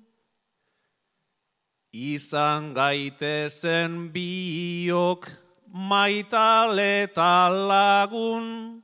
izan 1.90 2.70
gaitezen 2.70 4.14
biok 4.14 5.26
maitaleta 5.74 7.50
lagun, 7.50 8.78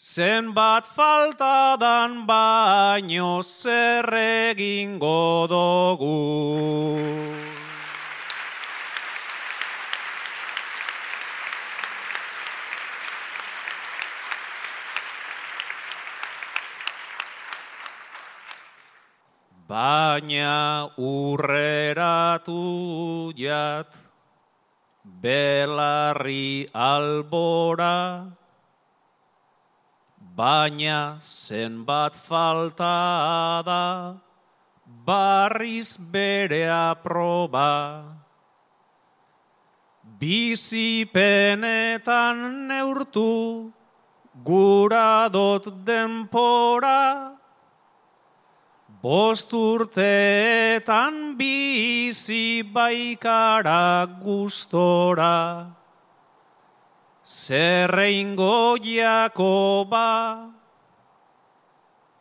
zenbat 0.00 0.88
faltadan 0.88 2.24
baino 2.24 3.42
zer 3.44 4.08
egingo 4.16 5.44
dugu. 5.44 7.21
Baina 20.22 20.86
urreratu 21.02 22.54
jat, 23.34 23.90
belarri 25.02 26.70
albora, 26.72 28.30
baina 30.36 31.18
zenbat 31.18 32.14
falta 32.14 33.62
da, 33.66 34.14
barriz 34.86 35.98
bere 35.98 36.70
aproba. 36.70 38.04
Bizipenetan 40.20 41.58
neurtu, 42.70 43.72
gura 44.44 45.28
dot 45.32 45.66
denpora, 45.84 47.41
Bost 49.02 49.50
urteetan 49.50 51.34
bizi 51.34 52.62
baikara 52.62 54.06
gustora, 54.22 55.66
zerreingo 57.26 58.78
Jakoba, 58.78 60.54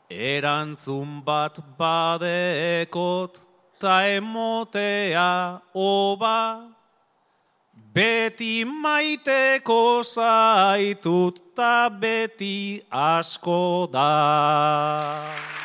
erantzun 0.10 1.22
bat 1.24 1.62
badekot 1.78 3.38
ta 3.80 4.02
emotea 4.18 5.62
oba, 5.76 6.66
Beti 7.94 8.64
maiteko 8.64 10.02
zaitut 10.02 11.42
ta 11.54 11.90
beti 11.92 12.82
asko 12.90 13.90
da. 13.92 15.61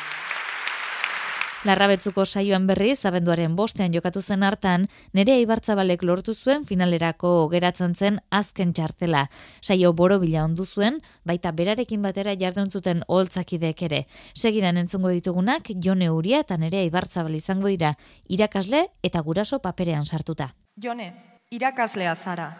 Larrabetzuko 1.65 2.21
saioan 2.25 2.67
berriz, 2.69 2.99
abenduaren 3.09 3.55
bostean 3.57 3.93
jokatu 3.93 4.21
zen 4.21 4.43
hartan, 4.45 4.83
nere 5.17 5.39
Ibartzabalek 5.41 6.03
lortu 6.05 6.35
zuen 6.35 6.67
finalerako 6.69 7.31
geratzen 7.49 7.95
zen 7.95 8.19
azken 8.29 8.73
txartela. 8.77 9.23
Saio 9.61 9.91
borobila 9.93 10.43
ondu 10.45 10.65
zuen, 10.65 10.99
baita 11.25 11.51
berarekin 11.51 12.03
batera 12.05 12.35
jardun 12.37 12.69
zuten 12.69 13.01
holtzakidek 13.07 13.81
ere. 13.89 14.03
Segidan 14.35 14.77
entzungo 14.77 15.09
ditugunak, 15.09 15.71
Jone 15.83 16.11
Uria 16.13 16.43
eta 16.45 16.57
nere 16.61 16.83
Ibartzabal 16.85 17.33
izango 17.35 17.73
dira, 17.73 17.95
irakasle 18.29 18.85
eta 19.01 19.21
guraso 19.21 19.57
paperean 19.59 20.05
sartuta. 20.05 20.51
Jone, 20.77 21.09
irakaslea 21.49 22.13
zara. 22.15 22.51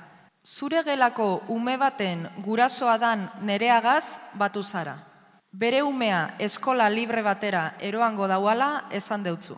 Zure 0.42 0.82
gelako 0.84 1.44
ume 1.54 1.78
baten 1.78 2.26
gurasoa 2.44 2.98
dan 2.98 3.30
nereagaz 3.44 4.18
batu 4.40 4.64
zara. 4.64 4.98
Bere 5.52 5.82
umea 5.82 6.36
eskola 6.40 6.90
libre 6.90 7.22
batera 7.24 7.74
eroango 7.80 8.28
dauala 8.28 8.84
esan 8.92 9.24
deutzu. 9.24 9.56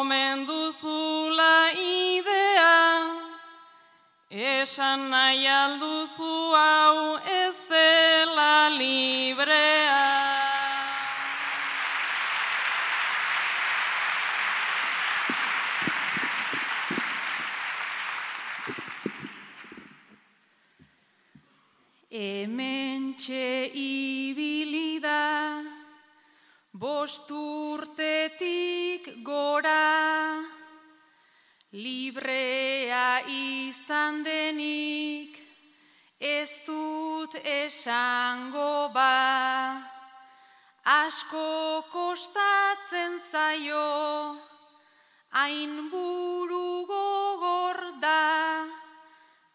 aldatzeko 0.00 0.04
menduzula 0.04 1.72
idea, 1.76 3.16
esan 4.30 5.10
nahi 5.10 5.46
alduzu 5.46 6.54
hau 6.54 7.18
ez 7.18 7.66
dela 7.68 8.68
librea. 8.78 10.38
Hemen 22.10 23.14
txe 23.14 23.70
bost 27.00 27.30
urtetik 27.32 29.06
gora, 29.24 30.36
librea 31.72 33.22
izan 33.24 34.18
denik, 34.26 35.38
ez 36.20 36.60
dut 36.66 37.38
esango 37.52 38.90
ba, 38.92 39.80
asko 40.96 41.86
kostatzen 41.94 43.16
zaio, 43.30 44.36
hain 45.40 45.88
buru 45.94 46.84
gogor 46.92 47.80
da, 48.04 48.68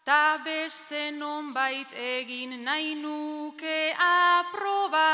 ta 0.02 0.42
beste 0.42 1.12
nonbait 1.22 1.94
egin 1.94 2.58
nahi 2.66 2.98
nuke 3.06 3.80
aproba, 4.10 5.06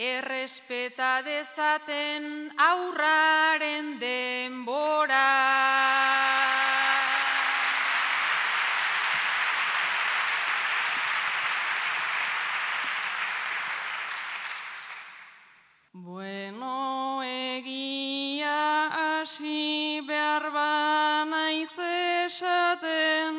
errespeta 0.00 1.20
dezaten 1.20 2.48
aurraren 2.56 3.98
denbora. 4.00 5.26
Bueno, 15.92 17.20
egia 17.20 18.88
hasi 19.02 20.00
behar 20.08 20.48
banaiz 20.56 21.76
esaten, 22.24 23.36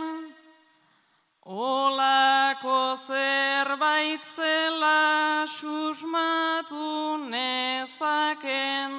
olako 1.41 2.80
zerbait 3.09 4.22
zela 4.36 5.30
susmatu 5.62 7.18
nezaken. 7.34 8.91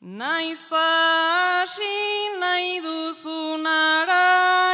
Naiz 0.00 0.62
ta 0.70 0.90
hasi 1.64 1.96
nahi 2.40 2.80
duzunara 2.84 4.26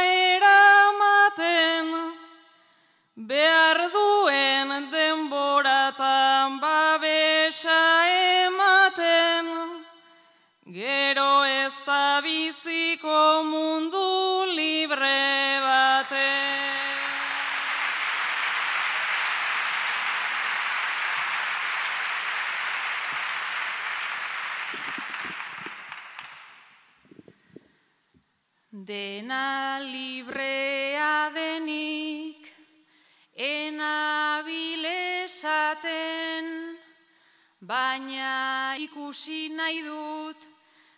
ikusi 39.01 39.49
nahi 39.49 39.81
dut 39.81 40.37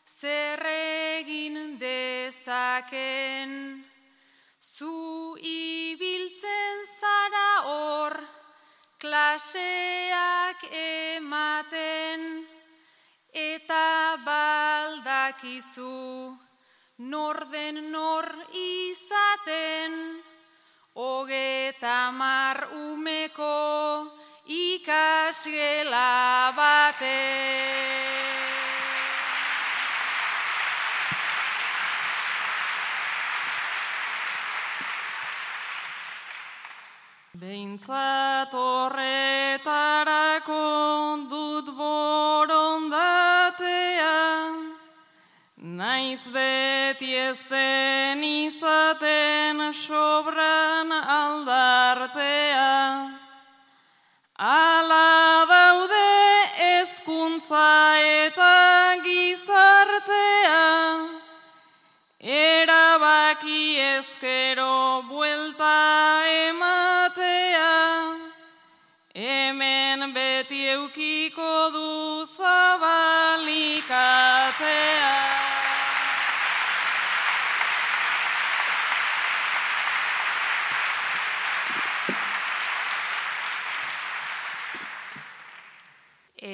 zer 0.06 0.60
egin 0.68 1.80
dezaken. 1.80 3.52
Zu 4.60 5.36
ibiltzen 5.40 6.84
zara 7.00 7.52
hor, 7.68 8.14
klaseak 9.00 10.68
ematen, 10.72 12.44
eta 13.32 14.18
baldakizu 14.26 15.88
nor 16.98 17.40
den 17.52 17.92
nor 17.92 18.28
izaten, 18.52 19.96
hogeta 20.96 22.12
mar 22.12 22.68
umeko 22.76 24.23
ikasgela 24.54 26.54
bate. 26.58 27.22
Behintzat 37.34 38.54
horretarako 38.54 40.58
dut 41.32 41.72
borondatea, 41.80 42.92
naiz 45.58 46.30
beti 46.30 47.18
ez 47.18 47.42
den 47.50 48.22
izaten 48.24 49.74
sobran 49.74 50.92
aldartea. 50.94 53.23
Ala 54.36 55.46
daude 55.46 56.10
ezkuntza 56.82 58.02
eta 58.02 58.98
gizartea, 59.04 60.66
erabaki 62.20 63.78
ezkero 63.78 65.04
buelta 65.08 66.26
ematea, 66.50 68.18
hemen 69.14 70.14
beti 70.14 70.66
eukiko 70.74 71.70
du 71.70 72.26
zabalikatea. 72.26 73.13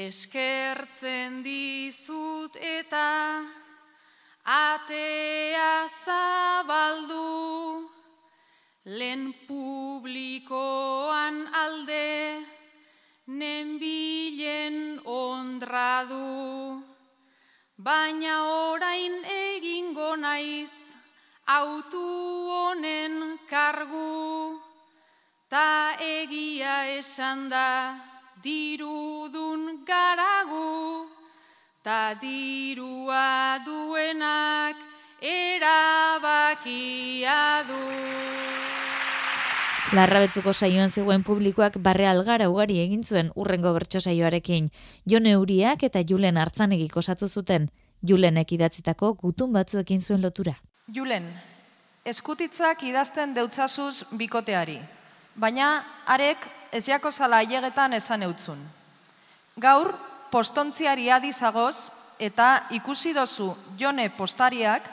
Eskertzen 0.10 1.44
dizut 1.46 2.56
eta 2.58 3.10
atea 4.50 5.74
zabaldu 6.06 7.28
Lehen 9.00 9.26
publikoan 9.46 11.38
alde, 11.54 12.42
nenbilen 13.28 14.78
ondra 15.06 15.94
du. 16.10 16.82
Baina 17.78 18.36
orain 18.66 19.22
egingo 19.36 20.16
naiz, 20.16 20.74
autu 21.60 22.02
honen 22.56 23.38
kargu. 23.52 24.58
Ta 25.54 25.70
egia 26.02 26.98
esan 26.98 27.50
da, 27.54 27.70
dirudun 28.42 29.09
garagu. 30.00 31.08
Ta 31.84 32.16
dirua 32.22 33.60
duenak, 33.66 34.76
erabakia 35.22 36.84
du. 37.68 37.80
Larrabetzuko 39.98 40.54
saioan 40.54 40.92
zegoen 40.94 41.24
publikoak 41.26 41.80
barre 41.82 42.06
algara 42.06 42.50
ugari 42.52 42.78
egin 42.84 43.04
zuen 43.04 43.32
urrengo 43.36 43.74
bertso 43.74 44.00
saioarekin. 44.00 44.70
Jone 45.10 45.32
Euriak 45.38 45.84
eta 45.88 46.04
Julen 46.06 46.38
Artzanegik 46.38 46.98
osatu 47.02 47.30
zuten. 47.30 47.70
Julenek 48.06 48.52
idatzitako 48.54 49.14
gutun 49.24 49.54
batzuekin 49.54 50.02
zuen 50.02 50.22
lotura. 50.22 50.54
Julen, 50.94 51.26
eskutitzak 52.06 52.84
idazten 52.88 53.34
deutzazuz 53.34 54.06
bikoteari, 54.18 54.80
baina 55.36 55.84
arek 56.06 56.38
ez 56.72 56.86
jako 56.88 57.12
zala 57.12 57.42
ailegetan 57.44 57.94
esan 57.98 58.24
eutzun. 58.24 58.79
Gaur, 59.58 59.94
postontziari 60.32 61.10
adizagoz 61.12 61.90
eta 62.20 62.68
ikusi 62.76 63.14
dozu 63.14 63.56
jone 63.80 64.10
postariak 64.10 64.84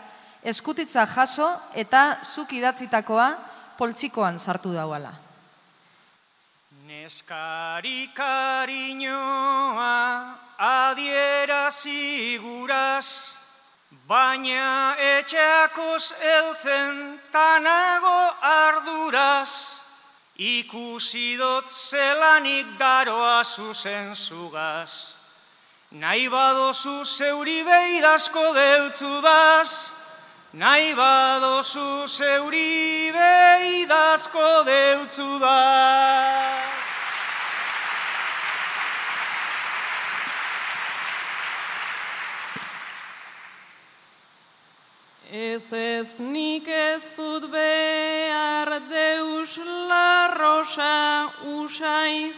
eskutitza 0.47 1.07
jaso 1.11 1.49
eta 1.75 2.19
zuk 2.23 2.53
idatzitakoa 2.53 3.29
poltsikoan 3.79 4.39
sartu 4.39 4.73
dauala. 4.73 5.13
Neskari 6.87 8.11
kariñoa 8.15 9.95
adierazi 10.59 12.39
guraz, 12.39 13.35
baina 14.09 14.97
etxeakos 15.19 16.15
eltzen 16.23 17.21
tanago 17.33 18.35
arduraz, 18.41 19.76
ikusi 20.39 21.39
dot 21.39 21.69
zelanik 21.69 22.67
daroa 22.79 23.45
zuzen 23.45 24.15
zugaz. 24.15 25.15
Nahi 25.93 26.29
badozu 26.29 27.05
zeuri 27.05 27.65
beidazko 27.65 28.55
deutzudaz, 28.55 29.93
nahi 30.53 30.95
badozu 30.95 32.07
zeuri 32.07 33.13
beidazko 33.13 34.65
deutzudaz. 34.67 36.76
Ez 45.33 45.73
ez 45.73 46.19
nik 46.19 46.69
ez 46.69 47.03
dut 47.17 47.51
behar 47.51 48.79
deus 48.89 49.59
larrosa 49.89 51.33
usaiz, 51.43 52.37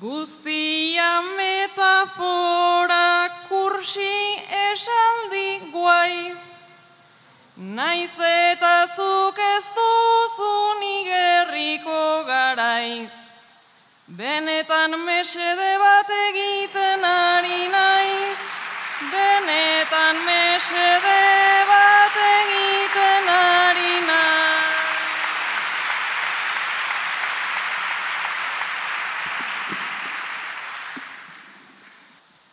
guztia 0.00 1.22
metafora 1.38 3.30
kursi 3.48 4.42
esaldi 4.72 5.70
guaiz, 5.70 6.42
naiz 7.54 8.18
eta 8.18 8.86
zuk 8.96 9.38
ez 9.38 9.66
duzun 9.70 10.82
igerriko 10.82 12.24
garaiz, 12.26 13.14
benetan 14.08 14.98
mesede 14.98 15.78
bat 15.78 16.10
egiten 16.10 17.04
ari 17.04 17.68
naiz, 17.70 18.05
benetan 19.12 20.16
mesede 20.26 21.22
bat 21.70 22.16
egiten 22.16 23.28
ari 23.28 23.94
naiz. 24.08 24.46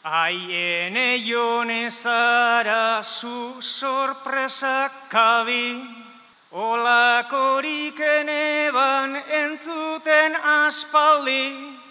Aiene 0.04 1.18
jone 1.26 1.90
zara 1.90 3.02
zu 3.04 3.62
sorpresak 3.62 4.92
kabi, 5.10 5.80
olakorik 6.52 8.00
eneban 8.00 9.16
entzuten 9.42 10.36
aspaldi, 10.36 11.83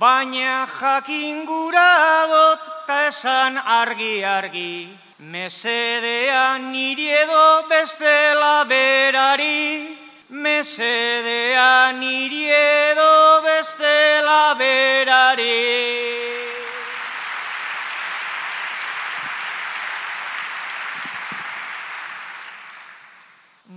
baina 0.00 0.66
jakin 0.66 1.44
gura 1.44 2.24
dot 2.32 2.62
ta 2.86 3.08
esan 3.08 3.54
argi-argi, 3.80 4.88
mesedean 5.32 6.72
niri 6.72 7.08
edo 7.22 7.68
bestela 7.68 8.64
berari, 8.70 9.92
mesedean 10.30 12.00
niri 12.00 12.44
edo 12.48 13.44
bestela 13.44 14.56
berari. 14.56 15.60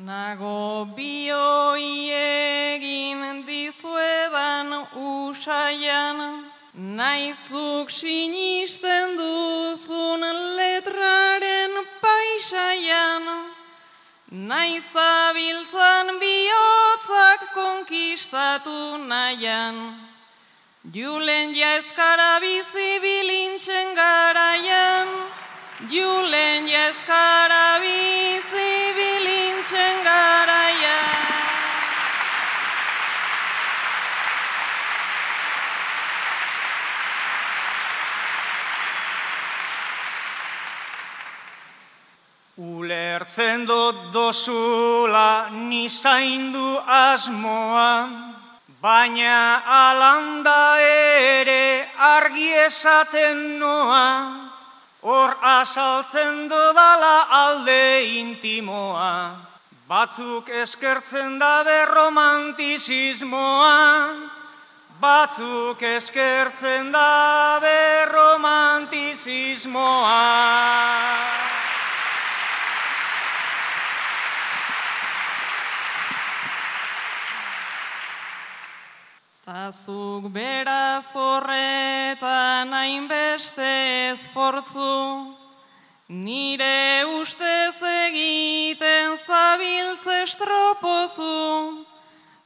Nago 0.07 0.88
bioi 0.95 2.11
egin 2.11 3.43
dizuedan 3.47 4.22
usaian, 5.43 6.45
naizuk 6.73 7.89
sinisten 7.89 9.17
duzun 9.17 10.21
letraren 10.57 11.73
paisaian, 12.01 13.23
naizabiltzan 14.31 16.07
bihotzak 16.19 17.41
konkistatu 17.53 18.97
nahian. 19.07 19.75
Julen 20.93 21.53
jaezkara 21.55 22.39
bizi 22.39 22.99
bilintzen 23.03 23.95
garaian, 23.95 25.07
Julen 25.91 26.67
jaezkara 26.67 27.79
bizi 27.83 28.71
bilintzen 28.95 30.03
garaian. 30.03 30.42
Ulertzen 42.84 43.63
dut 43.63 44.11
dozula 44.11 45.47
nizaindu 45.55 46.84
asmoa, 46.84 48.11
baina 48.84 49.63
alanda 49.63 50.75
ere 50.84 51.88
argi 51.95 52.51
esaten 52.65 53.55
noa, 53.61 54.03
hor 55.07 55.31
azaltzen 55.51 56.51
dodala 56.51 57.31
alde 57.43 58.03
intimoa. 58.19 59.15
Batzuk 59.88 60.51
eskertzen 60.65 61.39
dabe 61.39 61.77
romantizismoa, 61.93 63.79
batzuk 64.99 65.79
eskertzen 65.95 66.91
dabe 66.91 67.79
romantizismoa. 68.11 70.19
Tazuk 79.43 80.29
beraz 80.31 81.11
horretan 81.19 82.69
hainbeste 82.71 83.71
esfortzu, 84.13 85.35
nire 86.07 87.03
ustez 87.19 87.75
egiten 87.83 89.17
zabiltze 89.19 90.21
estropozu, 90.23 91.83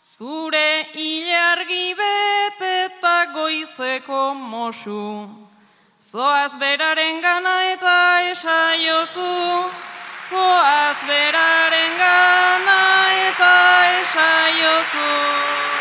zure 0.01 0.89
ilargi 0.97 1.93
bete 2.01 2.73
eta 2.87 3.15
goizeko 3.37 4.33
mosu. 4.33 5.29
Zoaz 6.01 6.57
beraren 6.57 7.21
gana 7.21 7.57
eta 7.77 7.97
esaiozu, 8.33 9.69
zoaz 10.25 10.97
beraren 11.05 11.97
gana 12.01 12.83
eta 13.29 13.55
esaiozu. 14.01 15.76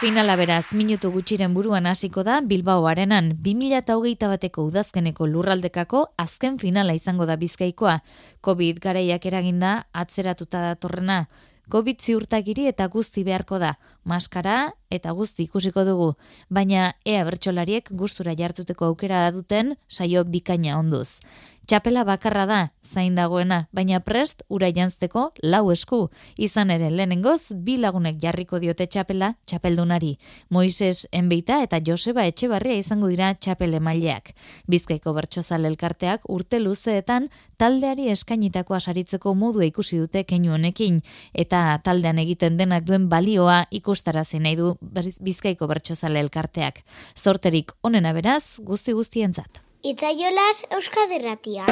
Finala 0.00 0.32
beraz, 0.40 0.70
minutu 0.72 1.10
gutxiren 1.12 1.52
buruan 1.52 1.84
hasiko 1.84 2.22
da 2.24 2.38
Bilbao 2.40 2.86
arenan 2.88 3.26
2008 3.44 4.30
bateko 4.30 4.62
udazkeneko 4.70 5.26
lurraldekako 5.28 6.00
azken 6.16 6.56
finala 6.62 6.94
izango 6.96 7.26
da 7.28 7.36
bizkaikoa. 7.36 7.98
Covid 8.40 8.80
garaiak 8.80 9.26
eraginda 9.28 9.74
atzeratuta 9.92 10.62
datorrena. 10.70 11.26
COVID 11.70 12.00
ziurtagiri 12.00 12.64
eta 12.70 12.88
guzti 12.88 13.26
beharko 13.28 13.58
da, 13.60 13.74
maskara 14.08 14.72
eta 14.90 15.12
guzti 15.12 15.44
ikusiko 15.44 15.84
dugu, 15.84 16.08
baina 16.48 16.94
ea 17.04 17.20
bertsolariek 17.28 17.92
gustura 17.92 18.32
jartuteko 18.34 18.88
aukera 18.88 19.26
duten 19.36 19.76
saio 19.86 20.24
bikaina 20.24 20.78
onduz. 20.80 21.20
Txapela 21.66 22.02
bakarra 22.04 22.46
da, 22.46 22.60
zain 22.82 23.14
dagoena, 23.14 23.68
baina 23.72 24.00
prest 24.02 24.42
ura 24.48 24.70
jantzteko 24.74 25.28
lau 25.42 25.70
esku. 25.70 26.00
Izan 26.36 26.72
ere, 26.74 26.88
lehenengoz, 26.90 27.52
bi 27.54 27.76
lagunek 27.78 28.18
jarriko 28.22 28.58
diote 28.58 28.88
txapela 28.90 29.34
txapeldunari. 29.46 30.16
Moises 30.50 31.06
Enbeita 31.12 31.60
eta 31.62 31.78
Joseba 31.86 32.26
Etxebarria 32.26 32.80
izango 32.80 33.10
dira 33.12 33.30
txapele 33.34 33.80
maileak. 33.80 34.32
Bizkaiko 34.66 35.14
bertsozale 35.14 35.70
elkarteak 35.70 36.26
urte 36.28 36.58
luzeetan 36.58 37.30
taldeari 37.60 38.08
eskainitakoa 38.10 38.80
saritzeko 38.80 39.34
modua 39.34 39.68
ikusi 39.68 40.00
dute 40.00 40.24
keinu 40.24 40.56
honekin 40.56 41.00
eta 41.32 41.78
taldean 41.84 42.18
egiten 42.18 42.58
denak 42.58 42.86
duen 42.88 43.08
balioa 43.08 43.62
ikustarazi 43.70 44.40
nahi 44.40 44.58
du 44.58 44.74
Bizkaiko 45.20 45.70
bertsozale 45.70 46.20
elkarteak. 46.26 46.82
Zorterik 47.16 47.76
onena 47.82 48.12
beraz, 48.16 48.58
guzti 48.58 48.96
guztientzat. 48.96 49.69
Itzaiolas 49.82 50.66
Euskaderratia. 50.76 51.64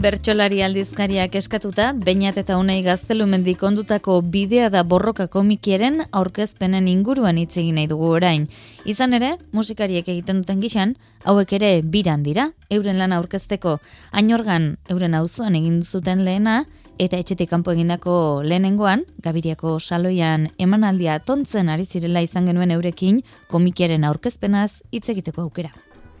Bertsolari 0.00 0.62
aldizkariak 0.64 1.34
eskatuta, 1.36 1.90
bainat 1.92 2.38
eta 2.40 2.54
unai 2.56 2.78
gaztelumendik 2.80 3.60
ondutako 3.68 4.14
bidea 4.32 4.70
da 4.72 4.80
borroka 4.80 5.26
komikieren 5.28 6.06
aurkezpenen 6.16 6.86
inguruan 6.88 7.36
hitz 7.36 7.58
egin 7.60 7.76
nahi 7.76 7.90
dugu 7.90 8.06
orain. 8.16 8.46
Izan 8.88 9.12
ere, 9.12 9.34
musikariek 9.52 10.08
egiten 10.08 10.40
duten 10.40 10.62
gixan, 10.64 10.94
hauek 11.28 11.52
ere 11.58 11.82
biran 11.84 12.24
dira, 12.24 12.46
euren 12.72 12.96
lana 12.96 13.18
aurkezteko. 13.20 13.74
Ainorgan, 14.16 14.70
euren 14.88 15.18
auzoan 15.18 15.58
egin 15.60 15.82
zuten 15.84 16.24
lehena, 16.24 16.62
eta 16.96 17.20
etxetik 17.20 17.52
kanpo 17.52 17.76
egindako 17.76 18.40
lehenengoan, 18.40 19.04
Gabiriako 19.20 19.74
saloian 19.80 20.48
emanaldia 20.56 21.18
tontzen 21.20 21.68
ari 21.68 21.84
zirela 21.84 22.24
izan 22.24 22.48
genuen 22.48 22.72
eurekin, 22.72 23.20
komikiaren 23.52 24.08
aurkezpenaz 24.08 24.80
hitz 24.92 25.10
egiteko 25.12 25.44
aukera. 25.44 25.74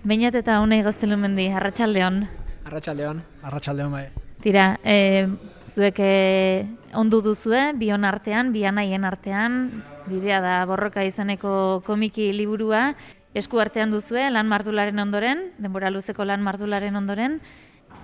Bainat 0.04 0.36
eta 0.36 0.60
unai 0.60 0.82
gaztelumendi, 0.84 1.48
arratsaldeon. 1.48 2.26
Arratxaldeon. 2.68 3.22
Arratxaldeon 3.42 3.92
bai. 3.92 4.04
Tira, 4.40 4.78
e, 4.84 5.28
zuek 5.68 6.00
e, 6.00 6.66
ondu 6.96 7.20
duzue, 7.22 7.72
bion 7.78 8.04
artean, 8.04 8.52
bian 8.52 8.78
haien 8.80 9.04
artean, 9.04 9.82
bidea 10.08 10.40
da 10.40 10.54
borroka 10.66 11.04
izaneko 11.04 11.82
komiki 11.86 12.30
liburua, 12.32 12.94
esku 13.34 13.60
artean 13.62 13.92
duzue, 13.94 14.26
lan 14.30 14.48
mardularen 14.50 14.98
ondoren, 14.98 15.50
denbora 15.58 15.90
luzeko 15.92 16.24
lan 16.24 16.42
mardularen 16.42 16.96
ondoren, 16.96 17.38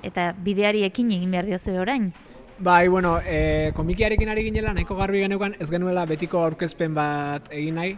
eta 0.06 0.32
bideari 0.44 0.84
ekin 0.86 1.10
egin 1.16 1.32
behar 1.34 1.48
diozue 1.48 1.78
orain. 1.80 2.12
Bai, 2.58 2.86
bueno, 2.88 3.18
e, 3.20 3.72
komikiarekin 3.76 4.30
ari 4.32 4.46
ginela, 4.48 4.72
nahiko 4.72 4.96
garbi 4.96 5.20
geneukan, 5.20 5.56
ez 5.60 5.68
genuela 5.70 6.06
betiko 6.08 6.40
aurkezpen 6.44 6.94
bat 6.96 7.50
egin 7.52 7.76
nahi, 7.76 7.96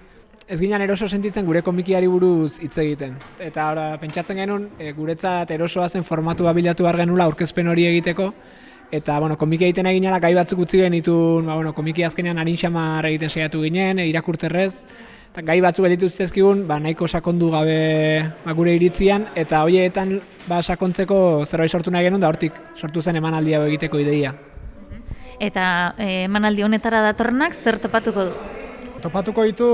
ez 0.48 0.58
ginen 0.60 0.80
eroso 0.80 1.06
sentitzen 1.08 1.44
gure 1.44 1.60
komikiari 1.62 2.08
buruz 2.08 2.56
hitz 2.64 2.78
egiten. 2.80 3.18
Eta 3.38 3.66
ora, 3.70 3.88
pentsatzen 4.00 4.40
genuen, 4.40 4.70
e, 4.80 4.94
guretzat 4.96 5.50
erosoa 5.52 5.88
zen 5.88 6.04
formatu 6.04 6.48
bilatu 6.54 6.84
behar 6.84 6.96
genula 6.96 7.24
aurkezpen 7.24 7.68
hori 7.68 7.84
egiteko, 7.86 8.32
eta 8.90 9.18
bueno, 9.20 9.36
komiki 9.36 9.64
egiten 9.64 9.86
egin 9.86 10.08
gai 10.20 10.34
batzuk 10.34 10.60
utzi 10.60 10.78
genitun, 10.78 11.44
ba, 11.44 11.54
bueno, 11.54 11.74
komiki 11.74 12.02
azkenean 12.02 12.38
harin 12.38 12.56
xamar 12.56 13.04
egiten 13.04 13.28
saiatu 13.28 13.60
ginen, 13.62 13.98
e, 13.98 14.08
irakurterrez, 14.08 14.84
eta 15.32 15.42
gai 15.42 15.60
batzuk 15.60 15.84
editu 15.84 16.08
zizkizkigun, 16.08 16.66
ba, 16.66 16.80
nahiko 16.80 17.06
sakondu 17.06 17.50
gabe 17.50 18.24
ba, 18.44 18.52
gure 18.52 18.74
iritzian, 18.74 19.28
eta 19.36 19.62
hoietan 19.62 20.18
ba, 20.48 20.62
sakontzeko 20.62 21.44
zerbait 21.44 21.70
sortu 21.70 21.90
nahi 21.90 22.04
genuen, 22.04 22.22
da 22.22 22.28
hortik 22.28 22.54
sortu 22.74 23.02
zen 23.02 23.16
emanaldi 23.16 23.52
hau 23.52 23.66
egiteko 23.66 24.00
ideia. 24.00 24.32
Eta 25.38 25.94
e, 25.98 26.24
emanaldi 26.24 26.64
honetara 26.64 27.02
datornak 27.12 27.52
zer 27.52 27.76
topatuko 27.78 28.30
du? 28.30 28.38
Topatuko 29.02 29.44
ditu 29.44 29.68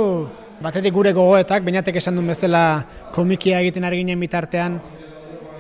batetik 0.62 0.94
gure 0.94 1.12
gogoetak, 1.12 1.64
bainatek 1.64 1.98
esan 1.98 2.18
duen 2.18 2.30
bezala 2.30 2.84
komikia 3.14 3.61
egiten 3.64 3.84
ari 3.84 4.02
ginen 4.02 4.20
bitartean, 4.20 4.78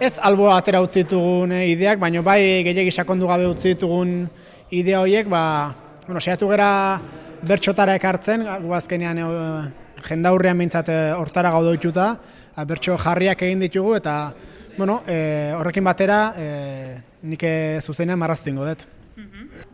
ez 0.00 0.14
alboa 0.22 0.58
atera 0.58 0.82
utzi 0.82 1.04
ditugun 1.04 1.52
eh, 1.54 1.68
ideak, 1.72 2.00
baina 2.02 2.22
bai 2.22 2.62
gehiagi 2.66 2.92
sakondu 2.92 3.28
gabe 3.30 3.46
utzi 3.50 3.74
ditugun 3.74 4.24
idea 4.74 5.00
horiek, 5.00 5.28
ba, 5.30 5.42
bueno, 6.06 6.20
saiatu 6.20 6.48
gera 6.50 6.70
bertxotara 7.44 7.94
ekartzen, 7.98 8.46
gu 8.64 8.72
azkenean 8.74 9.20
e, 9.20 9.28
jendaurrean 10.08 10.58
behintzat 10.58 10.90
eh, 10.90 11.12
hortara 11.18 11.52
gaudo 11.54 11.74
dituta, 11.76 12.14
bertxo 12.66 12.96
jarriak 12.98 13.42
egin 13.46 13.62
ditugu, 13.62 13.94
eta 14.00 14.32
bueno, 14.76 15.02
e, 15.06 15.52
horrekin 15.54 15.84
batera 15.86 16.20
e, 16.36 16.48
nik 17.22 17.44
zuzenean 17.82 18.18
marraztu 18.18 18.50
ingo 18.50 18.66
dut. 18.66 18.86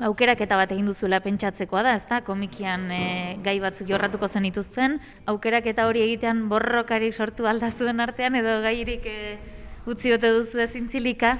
Aukerak 0.05 0.41
eta 0.45 0.57
bat 0.61 0.73
egin 0.75 0.89
duzuela 0.89 1.21
pentsatzekoa 1.25 1.85
da, 1.87 1.95
ezta? 1.97 2.21
Komikian 2.27 2.91
e, 2.93 3.05
gai 3.45 3.59
batzuk 3.61 3.89
jorratuko 3.89 4.29
zen 4.29 4.49
ituzten, 4.49 4.99
aukerak 5.31 5.71
eta 5.73 5.87
hori 5.89 6.05
egitean 6.05 6.49
borrokarik 6.51 7.15
sortu 7.15 7.49
aldazuen 7.49 8.01
artean 8.01 8.37
edo 8.41 8.61
gairik 8.65 9.07
e, 9.09 9.39
utzi 9.89 10.13
ote 10.13 10.35
duzu 10.37 10.67
zintzilika? 10.69 11.39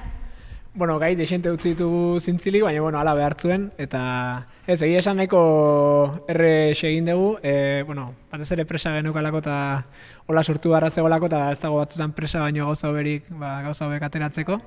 Bueno, 0.73 0.97
gai 0.99 1.17
desente 1.19 1.51
utzi 1.51 1.73
ditugu 1.73 2.21
zintzilik, 2.21 2.61
baina 2.63 2.79
bueno, 2.79 2.95
ala 3.01 3.11
behartzuen, 3.13 3.65
eta 3.77 4.01
ez, 4.63 4.77
egia 4.79 5.01
esan 5.01 5.17
nahiko 5.19 5.41
erre 6.31 6.71
egin 6.71 7.09
dugu, 7.11 7.33
e, 7.43 7.83
bueno, 7.83 8.13
batez 8.31 8.47
ere 8.55 8.63
presa 8.65 8.93
genukalako 8.95 9.41
eta 9.43 9.57
hola 10.31 10.45
sortu 10.47 10.71
barra 10.71 10.89
zegoelako, 10.89 11.27
eta 11.27 11.41
ez 11.51 11.59
dago 11.59 11.81
batzutan 11.81 12.15
presa 12.15 12.45
baino 12.45 12.69
gauza 12.69 12.87
hoberik, 12.87 13.27
ba, 13.35 13.57
gauza 13.67 13.89
hobek 13.89 14.07
ateratzeko 14.07 14.61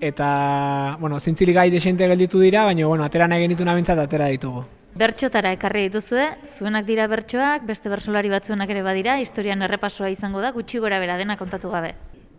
eta, 0.00 0.96
bueno, 1.00 1.20
zintzili 1.20 1.52
gai 1.52 1.70
desente 1.70 2.08
gelditu 2.08 2.40
dira, 2.40 2.64
baina, 2.64 2.86
bueno, 2.86 3.04
atera 3.04 3.28
nahi 3.28 3.46
genitu 3.46 3.64
nabintzat, 3.64 3.98
atera 3.98 4.28
ditugu. 4.32 4.64
Bertxotara 4.96 5.50
ekarri 5.52 5.88
dituzue, 5.90 6.24
zuenak 6.56 6.86
dira 6.86 7.06
bertsoak, 7.06 7.66
beste 7.68 7.90
bersolari 7.92 8.30
batzuenak 8.32 8.70
ere 8.72 8.82
badira, 8.82 9.18
historian 9.20 9.60
errepasoa 9.66 10.08
izango 10.08 10.40
da, 10.40 10.54
gutxi 10.56 10.80
gora 10.80 11.00
bera 11.02 11.18
dena 11.20 11.36
kontatu 11.36 11.68
gabe. 11.68 11.92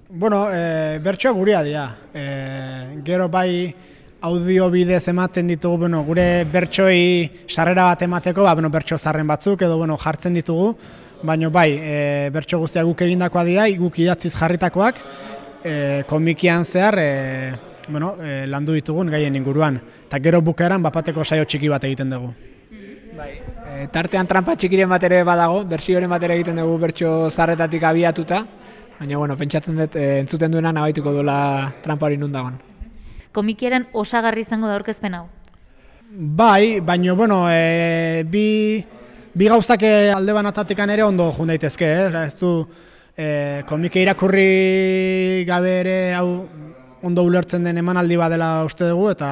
Bueno, 0.10 0.48
e, 0.50 0.98
bertsoa 1.04 1.36
guria 1.38 1.62
dira. 1.62 1.86
E, 2.14 3.02
gero 3.06 3.28
bai 3.30 3.76
audio 4.22 4.72
bidez 4.74 5.04
ematen 5.12 5.54
ditugu, 5.54 5.84
bueno, 5.86 6.02
gure 6.08 6.46
bertsoi 6.50 7.30
sarrera 7.48 7.92
bat 7.92 8.02
emateko, 8.08 8.42
ba, 8.42 8.56
bueno, 8.58 8.72
bertso 8.74 8.98
zarren 8.98 9.28
batzuk 9.28 9.62
edo 9.62 9.78
bueno, 9.78 9.98
jartzen 10.02 10.34
ditugu, 10.34 10.72
baina 11.22 11.50
bai, 11.54 11.70
e, 11.78 12.30
bertso 12.34 12.58
guztiak 12.58 12.90
guk 12.90 13.06
egindakoa 13.06 13.44
dira, 13.46 13.68
guk 13.78 14.00
idatziz 14.00 14.34
jarritakoak, 14.34 15.04
e, 15.64 16.04
komikian 16.08 16.66
zehar 16.66 16.96
e, 17.00 17.54
bueno, 17.90 18.16
e, 18.22 18.46
landu 18.48 18.74
ditugun 18.74 19.10
gaien 19.12 19.36
inguruan. 19.36 19.80
Eta 20.08 20.20
gero 20.24 20.42
bukaeran 20.42 20.84
bapateko 20.84 21.24
saio 21.24 21.46
txiki 21.46 21.70
bat 21.70 21.84
egiten 21.84 22.10
dugu. 22.14 22.32
Bai. 23.18 23.32
E, 23.66 23.88
tartean 23.92 24.28
trampa 24.28 24.56
txikiren 24.56 24.90
bat 24.90 25.04
ere 25.04 25.24
badago, 25.26 25.64
bersioren 25.68 26.10
bat 26.10 26.24
ere 26.24 26.38
egiten 26.38 26.60
dugu 26.62 26.78
bertso 26.82 27.30
zarretatik 27.30 27.84
abiatuta, 27.84 28.44
baina 29.00 29.18
bueno, 29.18 29.38
pentsatzen 29.38 29.78
dut 29.82 29.96
e, 29.98 30.20
entzuten 30.22 30.54
duena 30.54 30.74
nabaituko 30.76 31.14
duela 31.16 31.38
trampa 31.84 32.08
hori 32.08 32.18
nun 32.18 32.32
dagoen. 32.32 32.60
Komikiaren 33.34 33.88
osagarri 33.94 34.46
izango 34.46 34.70
da 34.70 34.78
aurkezpen 34.78 35.18
hau? 35.18 35.26
Bai, 36.10 36.80
baina 36.80 37.14
bueno, 37.14 37.46
e, 37.52 38.24
bi, 38.30 38.46
bi 39.34 39.50
gauzak 39.50 39.84
alde 40.16 40.34
banatatik 40.34 40.80
ere 40.80 41.04
ondo 41.04 41.32
jun 41.36 41.48
daitezke, 41.52 41.86
eh? 41.86 42.26
ez 42.26 42.36
du 42.40 42.68
e, 43.18 43.64
komike 43.68 44.02
irakurri 44.06 45.44
gabe 45.48 45.74
ere 45.82 45.98
hau 46.16 46.30
ondo 47.04 47.24
ulertzen 47.26 47.66
den 47.66 47.82
emanaldi 47.82 48.18
badela 48.20 48.64
uste 48.66 48.92
dugu 48.92 49.10
eta 49.12 49.32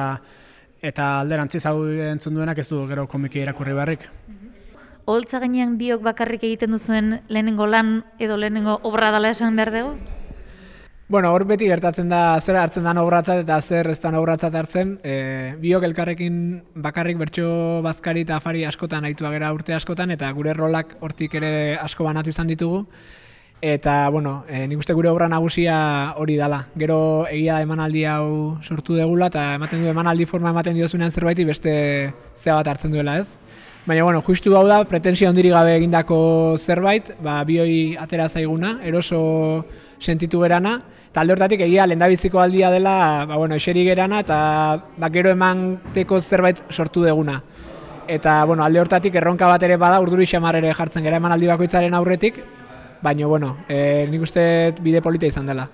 eta 0.82 1.20
alderantziz 1.20 1.64
hau 1.66 1.78
entzun 1.86 2.34
duenak 2.34 2.58
ez 2.58 2.68
du 2.68 2.82
gero 2.90 3.06
komike 3.06 3.40
irakurri 3.40 3.72
barrik. 3.74 4.04
Holtza 5.06 5.38
gainean 5.38 5.78
biok 5.78 6.02
bakarrik 6.02 6.42
egiten 6.44 6.74
duzuen 6.74 7.20
lehenengo 7.28 7.66
lan 7.66 8.02
edo 8.18 8.36
lehenengo 8.36 8.80
obra 8.82 9.12
dela 9.14 9.30
esan 9.30 9.56
behar 9.56 9.72
dugu? 9.72 9.96
Bueno, 11.08 11.30
hor 11.30 11.44
beti 11.46 11.68
gertatzen 11.70 12.08
da 12.10 12.40
zer 12.40 12.56
hartzen 12.58 12.82
da 12.82 12.92
obratzat 12.98 13.44
eta 13.44 13.60
zer 13.60 13.92
ez 13.92 14.00
da 14.02 14.10
obratzat 14.18 14.54
hartzen. 14.58 14.96
E, 15.04 15.54
biok 15.60 15.84
elkarrekin 15.86 16.40
bakarrik 16.82 17.18
bertso 17.20 17.80
bazkari 17.82 18.24
eta 18.26 18.40
afari 18.40 18.64
askotan 18.66 19.06
aitua 19.06 19.30
gera 19.30 19.52
urte 19.54 19.74
askotan 19.74 20.10
eta 20.10 20.32
gure 20.34 20.52
rolak 20.52 20.96
hortik 21.00 21.38
ere 21.38 21.78
asko 21.78 22.04
banatu 22.04 22.34
izan 22.34 22.50
ditugu. 22.50 22.82
Eta, 23.62 24.10
bueno, 24.10 24.44
e, 24.48 24.66
nik 24.68 24.78
uste 24.78 24.92
gure 24.92 25.08
obra 25.08 25.28
nagusia 25.32 26.12
hori 26.20 26.36
dala. 26.36 26.66
Gero 26.76 27.26
egia 27.30 27.62
emanaldi 27.64 28.04
hau 28.04 28.58
sortu 28.62 28.94
degula 28.94 29.30
eta 29.32 29.54
ematen 29.56 29.80
du 29.80 29.88
emanaldi 29.88 30.26
forma 30.28 30.52
ematen 30.52 30.76
diozunean 30.76 31.10
zerbaiti 31.10 31.44
beste 31.48 31.72
zea 32.36 32.54
bat 32.58 32.68
hartzen 32.68 32.92
duela 32.92 33.16
ez. 33.18 33.38
Baina, 33.86 34.02
bueno, 34.04 34.20
justu 34.20 34.52
hau 34.58 34.66
da, 34.66 34.82
pretensio 34.84 35.30
ondiri 35.30 35.48
gabe 35.54 35.76
egindako 35.78 36.18
zerbait, 36.58 37.14
ba, 37.22 37.38
bioi 37.44 37.96
atera 37.96 38.28
zaiguna, 38.28 38.80
eroso 38.84 39.64
sentitu 40.00 40.42
gerana, 40.42 40.80
eta 41.08 41.22
alde 41.22 41.32
hortatik 41.36 41.62
egia 41.64 41.86
lendabiziko 41.86 42.42
aldia 42.42 42.68
dela, 42.74 43.24
ba, 43.24 43.38
bueno, 43.38 43.54
eseri 43.54 43.86
gerana, 43.86 44.20
eta 44.26 44.38
ba, 44.98 45.10
gero 45.14 45.30
eman 45.30 45.78
teko 45.94 46.20
zerbait 46.20 46.60
sortu 46.68 47.06
deguna. 47.06 47.40
Eta, 48.06 48.44
bueno, 48.44 48.66
alde 48.66 48.82
hortatik 48.82 49.14
erronka 49.14 49.46
bat 49.48 49.62
ere 49.62 49.78
bada, 49.80 50.02
urduri 50.02 50.26
xamar 50.26 50.58
ere 50.58 50.74
jartzen 50.74 51.06
gara 51.06 51.22
emanaldi 51.22 51.46
bakoitzaren 51.54 51.94
aurretik, 51.94 52.42
baina, 53.06 53.26
bueno, 53.30 53.56
e, 53.68 54.06
nik 54.10 54.26
uste 54.26 54.74
bide 54.82 55.02
polita 55.02 55.28
izan 55.30 55.46
dela. 55.46 55.68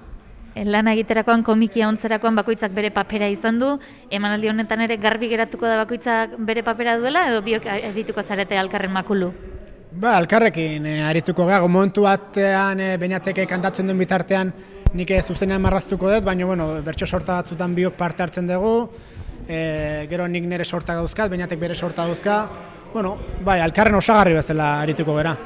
Lan 0.53 0.89
egiterakoan 0.93 1.41
komikia 1.47 1.87
ontzerakoan 1.89 2.37
bakoitzak 2.37 2.75
bere 2.77 2.91
papera 2.93 3.29
izan 3.33 3.57
du, 3.61 3.71
emanaldi 4.13 4.51
honetan 4.51 4.83
ere 4.85 4.99
garbi 5.01 5.31
geratuko 5.31 5.65
da 5.65 5.79
bakoitzak 5.81 6.37
bere 6.45 6.65
papera 6.67 6.99
duela 7.01 7.25
edo 7.31 7.41
biok 7.47 7.69
erituko 7.73 8.23
zarete 8.23 8.59
alkarren 8.61 8.93
makulu? 8.93 9.31
Ba, 9.93 10.17
alkarrekin 10.19 10.87
e, 10.89 10.99
arituko 11.05 11.47
gago, 11.49 11.69
momentu 11.69 12.05
batean 12.05 12.81
e, 12.81 12.91
Beñateke 13.01 13.47
kantatzen 13.49 13.89
duen 13.89 14.01
bitartean 14.01 14.53
nik 14.93 15.11
ez 15.17 15.25
zuzenean 15.25 15.61
marraztuko 15.65 16.11
dut, 16.13 16.25
baina 16.25 16.49
bueno, 16.49 16.69
bertso 16.85 17.09
sorta 17.09 17.41
batzutan 17.41 17.75
biok 17.77 17.97
parte 17.97 18.25
hartzen 18.25 18.49
dugu, 18.49 18.91
e, 19.49 20.05
gero 20.11 20.29
nik 20.29 20.45
nire 20.49 20.69
sorta 20.69 20.97
gauzkat, 21.01 21.33
Beñatek 21.33 21.61
bere 21.61 21.75
sorta 21.75 22.07
gauzka, 22.09 22.39
bueno, 22.93 23.17
bai, 23.45 23.61
alkarren 23.65 23.97
osagarri 23.97 24.37
bezala 24.37 24.75
arituko 24.83 25.17
gara. 25.17 25.37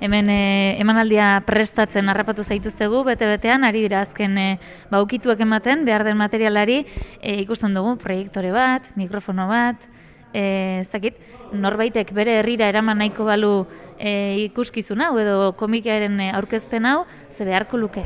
Hemen 0.00 0.28
e, 0.28 0.76
emanaldia 0.82 1.28
prestatzen 1.48 2.10
harrapatu 2.12 2.44
zaituztegu, 2.44 3.00
bete-betean, 3.06 3.64
ari 3.64 3.86
dira 3.86 4.02
azken 4.04 4.36
e, 4.36 4.46
baukituak 4.92 5.40
ematen, 5.40 5.86
behar 5.88 6.04
den 6.04 6.18
materialari, 6.20 6.82
e, 7.20 7.38
ikusten 7.40 7.74
dugu 7.76 7.96
proiektore 8.02 8.52
bat, 8.52 8.90
mikrofono 9.00 9.48
bat, 9.48 9.88
e, 10.34 10.82
ez 10.82 10.90
dakit, 10.92 11.16
norbaitek 11.56 12.12
bere 12.12 12.40
herrira 12.42 12.68
eraman 12.68 13.00
nahiko 13.00 13.24
balu 13.24 13.54
e, 13.96 14.44
ikuskizun 14.50 15.00
hau 15.00 15.14
edo 15.22 15.52
komikaren 15.56 16.20
aurkezpen 16.28 16.84
hau, 16.92 17.04
ze 17.32 17.48
beharko 17.48 17.80
luke? 17.80 18.04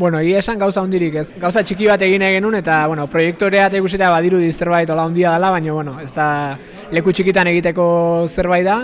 Bueno, 0.00 0.20
egia 0.22 0.38
esan 0.40 0.58
gauza 0.60 0.80
hundirik 0.80 1.16
ez. 1.18 1.26
Gauza 1.36 1.64
txiki 1.66 1.88
bat 1.90 2.00
egin 2.06 2.22
nun, 2.40 2.54
eta, 2.54 2.86
bueno, 2.86 3.08
proiektorea 3.10 3.66
eta 3.66 3.76
ikusita 3.76 4.08
badiru 4.08 4.38
zerbait 4.52 4.88
ola 4.88 5.04
hundia 5.04 5.32
dela, 5.34 5.50
baina, 5.50 5.72
bueno, 5.72 5.98
ez 6.00 6.12
da 6.14 6.56
leku 6.90 7.12
txikitan 7.12 7.50
egiteko 7.50 8.26
zerbait 8.28 8.64
da, 8.64 8.78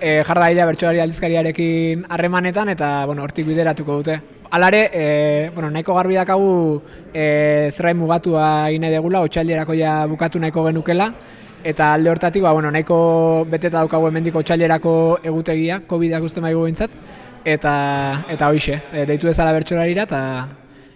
e, 0.00 0.22
jarra 0.26 0.48
dira 0.52 0.66
bertsoari 0.66 1.00
aldizkariarekin 1.00 2.06
harremanetan, 2.08 2.70
eta, 2.74 3.04
bueno, 3.06 3.22
hortik 3.22 3.46
bideratuko 3.46 4.00
dute. 4.00 4.20
Alare, 4.50 4.90
e, 4.92 5.50
bueno, 5.54 5.70
nahiko 5.70 5.94
garbi 5.94 6.14
dakagu 6.14 6.82
e, 7.12 7.70
zerbait 7.72 7.96
mugatua 7.96 8.70
egin 8.70 8.88
degula, 8.90 9.24
otxailerako 9.26 9.74
ja 9.74 10.06
bukatu 10.06 10.38
nahiko 10.38 10.64
genukela, 10.68 11.12
eta 11.64 11.92
alde 11.94 12.10
hortatik, 12.10 12.42
ba, 12.42 12.52
bueno, 12.52 12.70
nahiko 12.70 13.46
beteta 13.50 13.78
daukagu 13.78 14.08
hemendiko 14.08 14.44
otxailerako 14.44 15.20
egutegia, 15.24 15.80
COVID-ak 15.88 16.28
uste 16.30 16.44
maigu 16.44 16.64
bintzat, 16.68 16.90
eta 17.44 18.24
eta 18.32 18.48
hoixe, 18.48 18.80
e, 18.92 19.04
deitu 19.06 19.28
ezala 19.28 19.52
bertsolarira 19.52 20.08
eta 20.08 20.20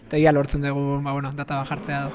eta 0.09 0.32
lortzen 0.32 0.62
dugu, 0.62 1.01
ba 1.05 1.12
bueno, 1.12 1.32
data 1.36 1.62
jartzea 1.68 2.01
da. 2.09 2.11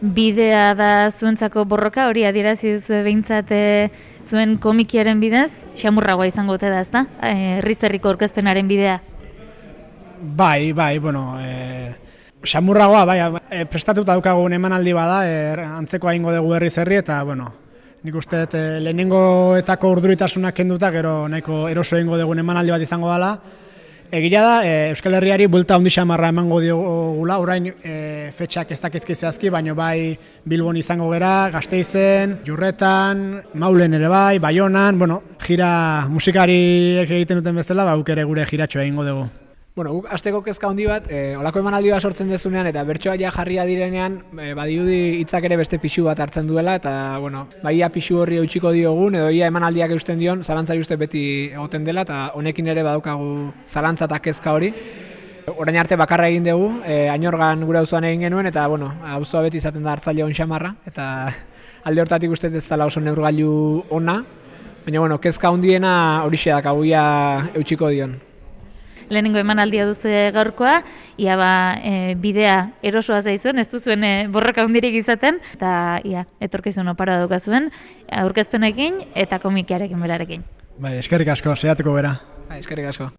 Bidea 0.00 0.74
da 0.74 1.10
zuentzako 1.10 1.64
borroka 1.64 2.06
hori 2.06 2.24
adierazi 2.24 2.76
duzu 2.76 3.00
beintzat 3.02 3.50
e, 3.50 3.90
zuen 4.26 4.56
komikiaren 4.58 5.20
bidez, 5.20 5.50
xamurragoa 5.78 6.26
izango 6.26 6.56
ote 6.58 6.70
da, 6.70 6.80
ezta? 6.82 7.06
Eh, 7.22 7.58
Herrizerriko 7.60 8.10
aurkezpenaren 8.10 8.68
bidea. 8.68 9.00
Bai, 10.36 10.72
bai, 10.72 10.98
bueno, 10.98 11.36
eh 11.40 11.94
xamurragoa, 12.46 13.04
bai, 13.04 13.18
e, 13.50 13.64
prestatuta 13.66 14.14
daukagun 14.14 14.54
emanaldi 14.56 14.92
bada, 14.94 15.22
e, 15.26 15.54
antzeko 15.66 16.08
aingo 16.08 16.32
dugu 16.34 16.54
herriz 16.54 16.76
herri 16.78 17.00
eta 17.00 17.22
bueno, 17.26 17.48
nik 18.06 18.14
uste 18.14 18.44
dut 18.44 18.54
eh, 18.54 18.78
lehenengoetako 18.84 19.90
urduritasunak 19.96 20.54
kenduta, 20.54 20.92
gero 20.94 21.26
nahiko 21.28 21.66
eroso 21.68 21.96
egingo 21.98 22.18
dugun 22.20 22.38
emanaldi 22.38 22.74
bat 22.74 22.84
izango 22.84 23.10
dela. 23.12 23.32
Egia 24.12 24.42
da, 24.42 24.64
e, 24.64 24.90
Euskal 24.90 25.14
Herriari 25.18 25.46
bulta 25.50 25.74
handi 25.74 25.90
xamarra 25.90 26.28
emango 26.30 26.60
diogula, 26.62 27.38
orain 27.42 27.66
e, 27.70 28.30
fetxak 28.36 28.70
ez 28.70 28.80
dakizki 28.82 29.14
zehazki, 29.14 29.50
baina 29.50 29.74
bai 29.74 30.16
Bilbon 30.44 30.76
izango 30.76 31.08
gera, 31.12 31.50
Gasteizen, 31.54 32.38
Jurretan, 32.46 33.24
Maulen 33.54 33.98
ere 33.98 34.08
bai, 34.12 34.38
Baionan, 34.38 34.98
bueno, 34.98 35.22
gira 35.42 36.06
musikariek 36.12 37.10
egiten 37.10 37.42
duten 37.42 37.58
bezala, 37.62 37.88
ba, 37.88 37.98
ere 38.16 38.24
gure 38.24 38.46
jiratxo 38.46 38.80
egingo 38.84 39.04
dugu. 39.06 39.26
Bueno, 39.76 39.90
guk 39.92 40.06
asteko 40.08 40.38
kezka 40.40 40.70
handi 40.70 40.86
bat, 40.88 41.04
e, 41.12 41.34
olako 41.36 41.60
emanaldi 41.60 41.90
sortzen 42.00 42.30
dezunean 42.32 42.64
eta 42.70 42.80
bertsoa 42.88 43.12
ja 43.20 43.28
jarria 43.30 43.66
direnean, 43.68 44.14
e, 44.40 44.54
badiudi 44.56 45.18
hitzak 45.20 45.44
ere 45.44 45.58
beste 45.60 45.76
pixu 45.78 46.04
bat 46.06 46.18
hartzen 46.18 46.46
duela 46.48 46.78
eta 46.78 47.18
bueno, 47.20 47.42
baia 47.62 47.90
pixu 47.92 48.16
horri 48.22 48.38
eutxiko 48.40 48.70
diogun 48.72 49.18
edo 49.18 49.28
ia 49.28 49.50
emanaldiak 49.52 49.90
eusten 49.92 50.16
dion, 50.18 50.40
zalantzari 50.42 50.80
uste 50.80 50.96
beti 50.96 51.24
egoten 51.52 51.84
dela 51.84 52.06
eta 52.08 52.30
honekin 52.40 52.70
ere 52.72 52.82
badaukagu 52.86 53.50
zalantza 53.66 54.06
eta 54.08 54.18
kezka 54.24 54.54
hori. 54.56 54.70
Orain 55.52 55.76
arte 55.76 55.98
bakarra 56.00 56.30
egin 56.32 56.48
dugu, 56.48 56.70
e, 56.86 57.10
ainorgan 57.12 57.66
gure 57.68 57.82
auzoan 57.82 58.06
egin 58.08 58.24
genuen 58.30 58.48
eta 58.48 58.64
bueno, 58.72 58.88
auzoa 59.18 59.42
beti 59.44 59.60
izaten 59.60 59.84
da 59.84 59.92
hartzaile 59.92 60.24
on 60.24 60.32
xamarra 60.32 60.72
eta 60.86 61.10
alde 61.84 62.00
hortatik 62.00 62.32
uste 62.32 62.48
ez 62.48 62.64
dela 62.64 62.88
oso 62.88 63.04
neurgailu 63.04 63.84
ona, 63.90 64.22
baina 64.86 65.04
bueno, 65.04 65.20
kezka 65.20 65.52
hundiena 65.52 65.92
hori 66.24 66.40
xedak 66.40 66.72
aguia 66.72 67.04
eutxiko 67.52 67.92
dion 67.92 68.16
lehenengo 69.08 69.38
emanaldia 69.38 69.86
duzu 69.88 70.10
gaurkoa, 70.34 70.80
ia 71.16 71.36
ba, 71.36 71.50
e, 71.82 72.14
bidea 72.20 72.72
erosoa 72.82 73.22
zaizuen, 73.22 73.58
ez 73.58 73.68
duzuen 73.70 74.04
e, 74.04 74.14
borroka 74.32 74.64
hundirik 74.66 74.94
izaten, 75.02 75.40
eta 75.54 76.00
ia, 76.04 76.26
etorkizun 76.40 76.88
opara 76.88 77.22
zuen, 77.38 77.70
aurkezpenekin 78.10 79.02
eta 79.14 79.38
komikiarekin 79.38 80.00
berarekin. 80.00 80.44
Bai, 80.78 80.98
eskerrik 80.98 81.28
asko, 81.28 81.56
seiatuko 81.56 81.94
bera. 81.96 82.18
Bai, 82.48 82.60
eskerrik 82.60 82.92
asko. 82.92 83.10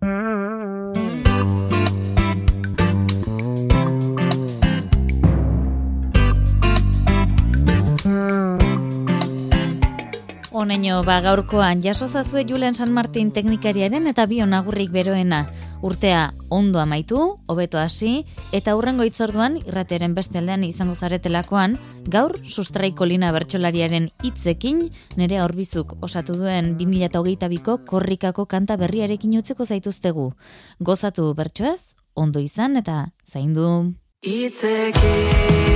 Honeño, 10.57 11.03
ba 11.05 11.21
gaurkoan 11.21 11.83
jasozazue 11.83 12.41
Julen 12.49 12.73
San 12.73 12.89
Martin 12.91 13.29
teknikariaren 13.29 14.07
eta 14.09 14.25
bion 14.25 14.55
agurrik 14.57 14.89
beroena. 14.89 15.51
Urtea 15.85 16.33
ondo 16.49 16.79
amaitu, 16.81 17.37
hobeto 17.45 17.77
hasi 17.77 18.25
eta 18.57 18.73
hurrengo 18.73 19.05
itzorduan 19.05 19.59
irrateren 19.59 20.15
beste 20.17 20.41
aldean 20.41 20.63
izango 20.65 20.95
zaretelakoan, 20.95 21.77
gaur 22.09 22.39
sustraiko 22.41 23.05
lina 23.05 23.29
bertsolariaren 23.35 24.09
hitzekin 24.25 24.81
nere 25.15 25.43
horbizuk 25.43 25.93
osatu 26.01 26.33
duen 26.41 26.73
2022ko 26.81 27.85
korrikako 27.85 28.47
kanta 28.49 28.81
berriarekin 28.81 29.37
utzeko 29.37 29.69
zaituztegu. 29.69 30.31
Gozatu 30.81 31.35
bertsoez, 31.37 31.93
ondo 32.15 32.41
izan 32.41 32.81
eta 32.81 33.11
zaindu. 33.29 33.93
Itzekin 34.25 35.67